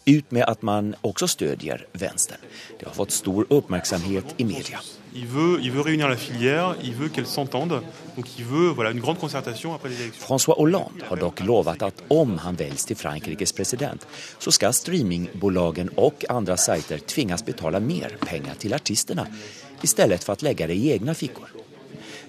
ut 0.06 0.32
med 0.32 0.44
at 0.48 0.64
man 0.64 0.96
også 1.02 1.28
stødjer 1.28 1.86
vänstern. 1.94 2.40
Det 2.80 2.88
har 2.88 2.96
fått 2.96 3.12
stor 3.12 3.48
oppmerksomhet 3.50 4.36
i 4.38 4.44
media. 4.44 4.80
Il 5.16 5.28
veut, 5.28 5.60
il 5.62 5.72
veut 5.72 5.82
réunir 5.82 6.10
la 6.10 6.18
filière, 6.18 6.76
il 6.84 6.94
veut 6.94 7.10
qu'elle 7.10 7.28
s'entende. 7.28 7.82
Donc 8.16 8.40
il 8.40 8.46
veut 8.46 8.70
voilà, 8.70 8.92
une 8.92 9.00
grande 9.00 9.20
concertation 9.20 9.74
après 9.74 9.90
les 9.90 10.02
élections. 10.02 10.26
François 10.26 10.60
Hollande 10.60 11.04
har 11.10 11.18
dock 11.18 11.40
lovat 11.40 11.82
att 11.82 12.04
om 12.08 12.38
han 12.38 12.56
väljs 12.56 12.86
till 12.86 12.98
Frankrikes 12.98 13.52
president 13.52 14.08
så 14.40 14.52
ska 14.52 14.74
streamingbolagen 14.74 15.90
och 15.96 16.26
andra 16.30 16.58
sajter 16.58 16.98
tvingas 16.98 17.46
betala 17.46 17.80
mer 17.80 18.18
pengar 18.20 18.56
till 18.56 18.74
artisterna 18.74 19.28
istället 19.82 20.24
för 20.24 20.34
att 20.34 20.42
lägga 20.42 20.68
det 20.68 20.74
i 20.74 20.92
egna 20.92 21.14
fickor. 21.14 21.48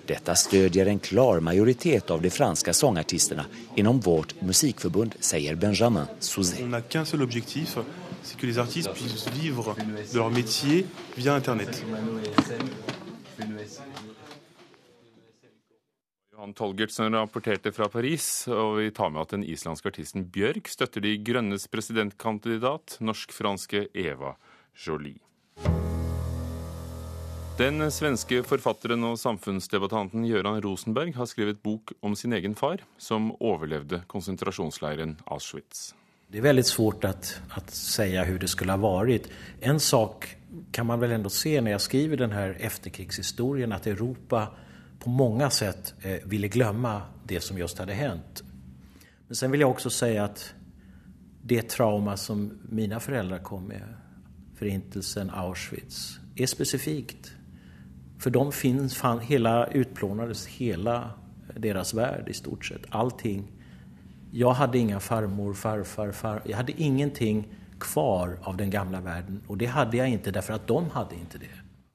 Detta 0.06 0.34
stödjer 0.34 0.86
en 0.86 0.98
klar 0.98 1.40
majoritet 1.40 2.10
av 2.10 2.22
de 2.22 2.30
franska 2.30 2.72
sångartisterna 2.72 3.44
inom 3.76 4.00
vårt 4.00 4.40
musikförbund, 4.40 5.14
säger 5.20 5.54
Benjamin 5.54 6.04
Souzé. 6.20 6.62
On 6.62 6.74
n'a 6.74 6.80
qu'un 6.80 7.04
seul 7.04 7.22
objectif, 7.22 7.76
c'est 8.24 8.36
que 8.40 8.46
les 8.46 8.58
artistes 8.58 8.92
puissent 8.92 9.28
vivre 9.28 9.76
de 9.76 10.16
leur 10.16 10.30
métier 10.30 10.86
via 11.16 11.36
Internet. 11.36 11.84
Johan 16.32 16.52
Tolgertsen 16.52 17.14
rapporterte 17.14 17.70
fra 17.72 17.88
Paris, 17.88 18.48
og 18.48 18.80
vi 18.80 18.90
tar 18.90 19.12
med 19.12 19.22
at 19.22 19.36
den 19.36 19.44
islandske 19.46 19.92
artisten 19.92 20.26
Bjørk 20.34 20.68
støtter 20.68 21.04
De 21.04 21.14
grønnes 21.22 21.68
presidentkandidat, 21.70 22.98
norsk-franske 23.00 23.86
Eva 23.94 24.34
Jolie. 24.74 25.20
Den 27.54 27.78
svenske 27.94 28.40
forfatteren 28.42 29.04
og 29.06 29.18
samfunnsdebattanten 29.22 30.24
Gøran 30.26 30.58
Rosenberg 30.64 31.14
har 31.14 31.30
skrevet 31.30 31.62
bok 31.62 31.94
om 32.02 32.16
sin 32.18 32.34
egen 32.34 32.58
far, 32.58 32.82
som 32.98 33.30
overlevde 33.38 34.02
konsentrasjonsleiren 34.10 35.20
Auschwitz. 35.30 35.92
Det 36.28 36.40
er 36.40 36.46
veldig 36.48 36.64
svårt 36.66 37.04
å 37.06 37.12
si 37.70 38.08
hvordan 38.10 38.40
det 38.42 38.50
skulle 38.50 38.74
ha 38.74 38.80
vært. 38.80 39.28
En 39.60 39.80
sak 39.80 40.28
kan 40.74 40.86
man 40.86 41.00
vel 41.00 41.16
ändå 41.16 41.30
se 41.30 41.60
når 41.60 41.76
jeg 41.76 41.84
skriver 41.84 42.22
denne 42.22 42.44
efterkrigshistorien, 42.58 43.72
at 43.72 43.86
Europa 43.86 44.48
på 44.98 45.10
mange 45.10 45.50
sett 45.50 45.94
eh, 46.02 46.22
ville 46.24 46.48
glömma 46.48 47.00
det 47.26 47.42
som 47.44 47.58
just 47.58 47.78
hadde 47.78 47.94
hänt. 47.98 48.42
Men 49.28 49.36
sen 49.36 49.50
vil 49.52 49.64
jeg 49.64 49.70
også 49.70 49.90
si 49.92 50.10
at 50.20 50.42
det 51.44 51.68
trauma 51.68 52.16
som 52.16 52.46
mine 52.72 53.00
föräldrar 53.00 53.42
kom 53.44 53.68
med, 53.68 53.84
forintelsen, 54.58 55.30
Auschwitz, 55.30 56.18
er 56.36 56.48
spesifikt. 56.48 57.32
For 58.18 58.30
de 58.30 58.52
finns, 58.52 58.96
fan, 58.96 59.20
hela, 59.20 59.66
utplånades 59.66 60.46
hela 60.46 61.10
deras 61.56 61.94
värld 61.94 62.28
i 62.28 62.34
stort 62.34 62.64
sett. 62.64 62.86
Allting. 62.90 63.44
Jag 64.36 64.50
hade 64.50 64.78
inga 64.78 65.00
farmor, 65.00 65.54
farfar, 65.54 66.12
far. 66.12 66.42
Jag 66.44 66.56
hade 66.56 66.72
ingenting 66.82 67.48
kvar 67.80 68.38
av 68.42 68.56
den 68.56 68.70
gamla 68.70 69.00
världen. 69.00 69.42
Og 69.46 69.58
det 69.58 69.66
hadde 69.66 69.96
jeg 69.96 70.16
ikke, 70.16 70.32
derfor 70.34 70.56
at 70.56 70.66
de 70.66 70.78
hadde 70.90 71.14
ikke 71.14 71.38
det. 71.38 71.50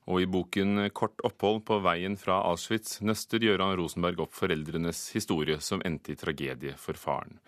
Og 0.08 0.22
i 0.22 0.26
boken 0.26 0.90
'Kort 0.90 1.20
opphold 1.20 1.66
på 1.68 1.82
veien 1.84 2.16
fra 2.18 2.40
Auschwitz' 2.48 3.04
nøster 3.04 3.44
Gøran 3.44 3.76
Rosenberg 3.76 4.24
opp 4.24 4.34
foreldrenes 4.34 5.12
historie 5.12 5.60
som 5.60 5.84
endte 5.86 6.12
i 6.12 6.16
tragedie 6.16 6.78
for 6.78 6.94
faren. 6.94 7.40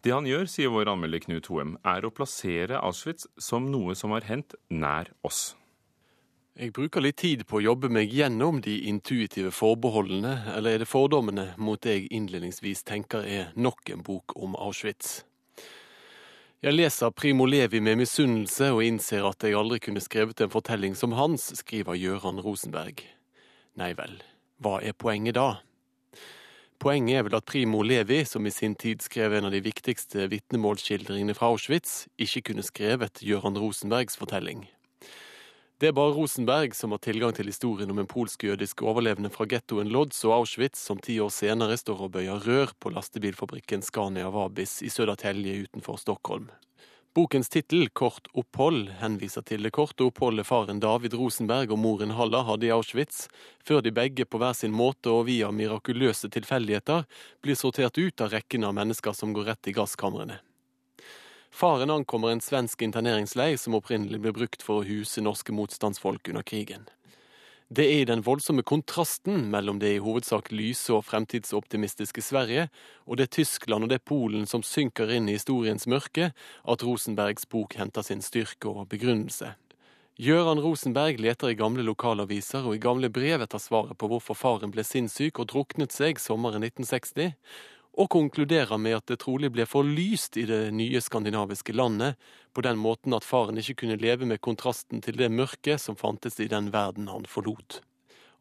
Det 0.00 0.12
han 0.16 0.24
gjør, 0.24 0.48
sier 0.48 0.72
vår 0.72 0.88
anmelder 0.88 1.18
Knut 1.18 1.46
Hoem, 1.46 1.76
er 1.84 2.08
å 2.08 2.10
plassere 2.10 2.80
Auschwitz 2.80 3.26
som 3.38 3.68
noe 3.70 3.94
som 3.94 4.16
har 4.16 4.24
hendt 4.24 4.54
nær 4.70 5.12
oss. 5.22 5.56
Jeg 6.58 6.72
bruker 6.74 7.04
litt 7.04 7.20
tid 7.22 7.44
på 7.46 7.60
å 7.60 7.62
jobbe 7.62 7.86
meg 7.86 8.10
gjennom 8.10 8.56
de 8.58 8.72
intuitive 8.90 9.52
forbeholdene, 9.54 10.32
eller 10.56 10.74
er 10.74 10.80
det 10.82 10.88
fordommene, 10.90 11.52
mot 11.54 11.78
det 11.86 11.92
jeg 11.92 12.08
innledningsvis 12.18 12.80
tenker 12.82 13.22
er 13.22 13.52
nok 13.54 13.92
en 13.94 14.00
bok 14.02 14.32
om 14.34 14.56
Auschwitz. 14.58 15.20
Jeg 16.58 16.74
leser 16.74 17.12
Primo 17.14 17.46
Levi 17.46 17.78
med 17.78 18.00
misunnelse 18.00 18.72
og 18.74 18.82
innser 18.82 19.28
at 19.28 19.46
jeg 19.46 19.54
aldri 19.54 19.78
kunne 19.84 20.02
skrevet 20.02 20.42
en 20.42 20.50
fortelling 20.50 20.96
som 20.98 21.14
hans, 21.14 21.44
skriver 21.60 21.94
Gøran 21.94 22.42
Rosenberg. 22.42 23.04
Nei 23.78 23.92
vel, 23.94 24.16
hva 24.58 24.80
er 24.82 24.96
poenget 24.98 25.36
da? 25.38 25.60
Poenget 26.82 27.20
er 27.20 27.28
vel 27.28 27.36
at 27.38 27.46
Primo 27.46 27.84
Levi, 27.86 28.24
som 28.26 28.42
i 28.42 28.50
sin 28.50 28.74
tid 28.74 29.06
skrev 29.06 29.36
en 29.38 29.46
av 29.46 29.54
de 29.54 29.62
viktigste 29.62 30.26
vitnemålsskildringene 30.34 31.38
fra 31.38 31.52
Auschwitz, 31.52 32.08
ikke 32.18 32.48
kunne 32.50 32.66
skrevet 32.66 33.22
Gøran 33.22 33.62
Rosenbergs 33.62 34.18
fortelling. 34.18 34.66
Det 35.78 35.92
er 35.92 35.94
bare 35.94 36.10
Rosenberg 36.10 36.72
som 36.74 36.90
har 36.90 36.98
tilgang 36.98 37.30
til 37.36 37.46
historien 37.46 37.92
om 37.92 38.00
en 38.02 38.08
polsk-jødisk 38.10 38.80
overlevende 38.82 39.30
fra 39.30 39.44
gettoen 39.46 39.92
Lodz 39.94 40.24
og 40.26 40.32
Auschwitz, 40.40 40.80
som 40.82 40.98
ti 40.98 41.20
år 41.22 41.30
senere 41.30 41.76
står 41.78 42.00
og 42.02 42.16
bøyer 42.16 42.42
rør 42.42 42.72
på 42.82 42.90
lastebilfabrikken 42.90 43.84
Scania 43.86 44.26
Vabis 44.34 44.80
i 44.82 44.90
Södertälje 44.90 45.54
utenfor 45.62 46.00
Stockholm. 46.02 46.48
Bokens 47.14 47.48
tittel, 47.48 47.86
Kort 47.94 48.26
opphold, 48.34 48.90
henviser 48.98 49.46
til 49.46 49.62
det 49.62 49.70
korte 49.78 50.02
oppholdet 50.10 50.48
faren 50.50 50.82
David 50.82 51.14
Rosenberg 51.14 51.70
og 51.70 51.78
moren 51.78 52.16
Halla 52.18 52.42
hadde 52.50 52.66
i 52.66 52.74
Auschwitz, 52.74 53.28
før 53.62 53.78
de 53.86 53.94
begge 53.94 54.26
på 54.26 54.42
hver 54.42 54.58
sin 54.58 54.74
måte 54.74 55.14
og 55.14 55.28
via 55.30 55.52
mirakuløse 55.54 56.26
tilfeldigheter 56.26 57.06
blir 57.38 57.58
sortert 57.58 58.02
ut 58.02 58.26
av 58.26 58.34
rekken 58.34 58.66
av 58.66 58.74
mennesker 58.82 59.14
som 59.14 59.30
går 59.30 59.52
rett 59.52 59.70
i 59.70 59.78
gasskamrene. 59.78 60.42
Faren 61.50 61.90
ankommer 61.90 62.30
en 62.30 62.40
svensk 62.44 62.82
interneringsleir 62.82 63.56
som 63.56 63.74
opprinnelig 63.78 64.20
ble 64.22 64.32
brukt 64.36 64.62
for 64.62 64.80
å 64.80 64.86
huse 64.86 65.24
norske 65.24 65.54
motstandsfolk 65.54 66.30
under 66.30 66.46
krigen. 66.46 66.86
Det 67.68 67.84
er 67.84 68.00
i 68.00 68.08
den 68.08 68.22
voldsomme 68.24 68.62
kontrasten 68.64 69.50
mellom 69.52 69.76
det 69.82 69.90
i 69.92 70.00
hovedsak 70.00 70.46
lyse 70.56 70.88
og 70.94 71.02
fremtidsoptimistiske 71.04 72.22
Sverige 72.24 72.70
og 73.04 73.18
det 73.20 73.28
Tyskland 73.36 73.84
og 73.84 73.92
det 73.92 74.00
Polen 74.08 74.46
som 74.48 74.64
synker 74.64 75.12
inn 75.12 75.28
i 75.28 75.34
historiens 75.36 75.84
mørke, 75.84 76.30
at 76.64 76.84
Rosenbergs 76.84 77.44
bok 77.44 77.76
henter 77.76 78.06
sin 78.06 78.24
styrke 78.24 78.72
og 78.72 78.88
begrunnelse. 78.88 79.52
Gøran 80.18 80.58
Rosenberg 80.64 81.20
leter 81.20 81.52
i 81.52 81.58
gamle 81.60 81.84
lokalaviser 81.84 82.64
og 82.64 82.74
i 82.74 82.80
gamle 82.82 83.12
brev 83.12 83.44
etter 83.44 83.60
svaret 83.60 84.00
på 84.00 84.08
hvorfor 84.10 84.34
faren 84.34 84.72
ble 84.72 84.82
sinnssyk 84.82 85.38
og 85.38 85.52
druknet 85.52 85.92
seg 85.94 86.18
sommeren 86.18 86.64
1960, 86.64 87.36
og 87.98 88.06
konkluderer 88.14 88.78
med 88.78 89.00
at 89.00 89.10
det 89.10 89.18
trolig 89.24 89.50
ble 89.50 89.66
for 89.66 89.86
lyst 89.86 90.38
i 90.38 90.46
det 90.46 90.68
nye 90.70 91.00
skandinaviske 91.02 91.74
landet, 91.74 92.14
på 92.54 92.62
den 92.62 92.78
måten 92.78 93.16
at 93.16 93.26
faren 93.26 93.58
ikke 93.58 93.80
kunne 93.82 93.98
leve 93.98 94.26
med 94.26 94.40
kontrasten 94.44 95.02
til 95.02 95.18
det 95.18 95.32
mørket 95.34 95.82
som 95.82 95.98
fantes 95.98 96.38
i 96.38 96.46
den 96.50 96.70
verden 96.74 97.10
han 97.10 97.26
forlot. 97.26 97.80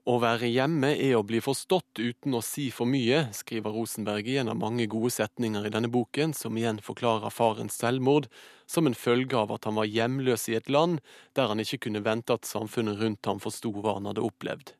Å 0.07 0.21
være 0.23 0.47
hjemme 0.47 0.93
er 0.93 1.17
å 1.17 1.25
bli 1.27 1.41
forstått 1.43 1.99
uten 1.99 2.37
å 2.37 2.43
si 2.45 2.69
for 2.71 2.87
mye, 2.87 3.25
skriver 3.35 3.73
Rosenberg 3.75 4.29
i 4.31 4.37
en 4.39 4.53
av 4.53 4.61
mange 4.61 4.85
gode 4.87 5.11
setninger 5.11 5.67
i 5.67 5.71
denne 5.73 5.89
boken, 5.91 6.31
som 6.37 6.55
igjen 6.55 6.79
forklarer 6.79 7.33
farens 7.33 7.75
selvmord 7.81 8.29
som 8.71 8.87
en 8.87 8.95
følge 8.95 9.35
av 9.35 9.51
at 9.57 9.67
han 9.67 9.75
var 9.75 9.89
hjemløs 9.89 10.47
i 10.47 10.55
et 10.61 10.71
land 10.71 11.01
der 11.35 11.51
han 11.51 11.59
ikke 11.59 11.81
kunne 11.89 12.05
vente 12.05 12.37
at 12.37 12.47
samfunnet 12.47 13.01
rundt 13.01 13.27
ham 13.27 13.43
forsto 13.43 13.73
hva 13.75 13.97
han 13.97 14.07
hadde 14.07 14.23
opplevd. 14.23 14.77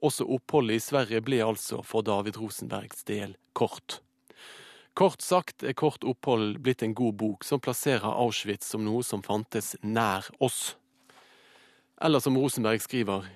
Også 0.00 0.24
oppholdet 0.24 0.78
i 0.78 0.84
Sverige 0.84 1.20
ble 1.24 1.42
altså 1.44 1.82
for 1.84 2.04
David 2.06 2.38
Rosenbergs 2.40 3.04
del 3.04 3.36
kort. 3.52 4.00
Kort 4.96 5.22
sagt 5.22 5.62
er 5.62 5.76
Kort 5.76 6.04
opphold 6.04 6.58
blitt 6.64 6.82
en 6.82 6.96
god 6.96 7.18
bok 7.20 7.44
som 7.44 7.60
plasserer 7.60 8.08
Auschwitz 8.08 8.66
som 8.72 8.82
noe 8.84 9.04
som 9.06 9.22
fantes 9.22 9.74
nær 9.84 10.26
oss. 10.40 10.74
Eller 12.00 12.24
som 12.24 12.38
Rosenberg 12.40 12.80
skriver, 12.82 13.28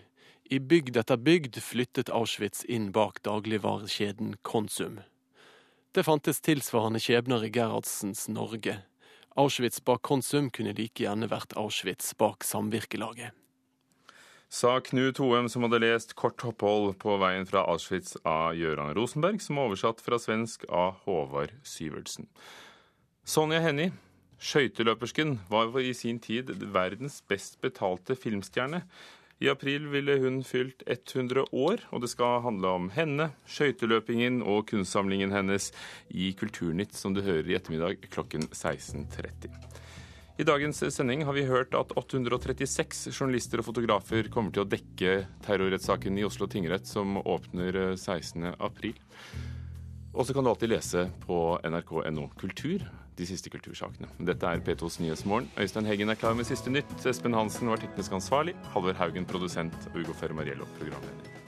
i 0.51 0.59
bygd 0.59 0.97
etter 1.01 1.21
bygd 1.21 1.61
flyttet 1.61 2.11
Auschwitz 2.13 2.65
inn 2.65 2.91
bak 2.93 3.21
dagligvarekjeden 3.25 4.39
Konsum. 4.43 4.99
Det 5.95 6.05
fantes 6.09 6.41
tilsvarende 6.45 7.01
skjebner 7.01 7.45
i 7.47 7.53
Gerhardsens 7.55 8.27
Norge. 8.29 8.81
Auschwitz 9.37 9.85
bak 9.85 10.03
Konsum 10.03 10.51
kunne 10.51 10.75
like 10.77 11.05
gjerne 11.05 11.31
vært 11.31 11.57
Auschwitz 11.61 12.13
bak 12.19 12.45
Samvirkelaget 12.45 13.37
sa 14.55 14.79
Knut 14.79 15.19
Hoem, 15.19 15.49
som 15.51 15.65
hadde 15.67 15.81
lest 15.83 16.15
'Kort 16.15 16.45
opphold 16.47 16.95
på 17.03 17.17
veien 17.19 17.47
fra 17.47 17.65
Auschwitz' 17.67 18.15
av 18.23 18.55
Gøran 18.55 18.95
Rosenberg, 18.95 19.41
som 19.43 19.59
er 19.59 19.67
oversatt 19.67 20.03
fra 20.05 20.19
svensk 20.21 20.63
av 20.71 21.01
Håvard 21.03 21.57
Syvertsen. 21.67 22.29
Sonja 23.27 23.59
Hennie, 23.65 23.91
skøyteløpersken, 24.39 25.41
var 25.51 25.75
i 25.81 25.93
sin 25.93 26.21
tid 26.21 26.55
verdens 26.71 27.21
best 27.27 27.59
betalte 27.61 28.15
filmstjerne. 28.15 28.85
I 29.43 29.51
april 29.51 29.89
ville 29.91 30.21
hun 30.23 30.45
fylt 30.47 30.85
100 30.87 31.51
år, 31.51 31.83
og 31.91 32.03
det 32.03 32.11
skal 32.11 32.45
handle 32.47 32.69
om 32.69 32.91
henne, 32.95 33.33
skøyteløpingen 33.51 34.41
og 34.43 34.69
kunstsamlingen 34.71 35.35
hennes 35.35 35.73
i 36.11 36.31
Kulturnytt, 36.39 36.95
som 36.95 37.15
du 37.15 37.23
hører 37.27 37.51
i 37.51 37.59
ettermiddag 37.59 38.07
klokken 38.07 38.47
16.30. 38.53 39.51
I 40.35 40.43
dagens 40.43 40.83
sending 40.91 41.21
har 41.25 41.33
vi 41.37 41.45
hørt 41.47 41.77
at 41.79 41.93
836 41.95 43.05
journalister 43.15 43.61
og 43.63 43.69
fotografer 43.69 44.27
kommer 44.35 44.51
til 44.51 44.65
å 44.65 44.67
dekke 44.67 45.13
terrorrettssaken 45.47 46.19
i 46.19 46.25
Oslo 46.27 46.49
tingrett, 46.51 46.89
som 46.91 47.21
åpner 47.23 47.95
16.4. 47.95 48.91
Og 50.15 50.27
så 50.27 50.35
kan 50.35 50.43
du 50.43 50.51
alltid 50.51 50.73
lese 50.75 51.07
på 51.23 51.39
nrk.no 51.63 52.27
kultur 52.41 52.83
de 53.15 53.31
siste 53.31 53.51
kultursakene. 53.55 54.11
Dette 54.27 54.51
er 54.51 54.67
P2s 54.67 54.99
Nyhetsmorgen. 55.05 55.53
Øystein 55.55 55.87
Heggen 55.87 56.11
er 56.11 56.19
klar 56.19 56.35
med 56.35 56.51
siste 56.51 56.75
nytt. 56.75 56.99
Espen 57.07 57.39
Hansen 57.39 57.71
var 57.71 57.83
teknisk 57.83 58.19
ansvarlig. 58.19 58.59
Halvor 58.75 58.99
Haugen 58.99 59.31
produsent. 59.31 59.79
Og 59.95 60.03
Ugo 60.03 60.19
Fermariello 60.19 60.67
programleder. 60.81 61.44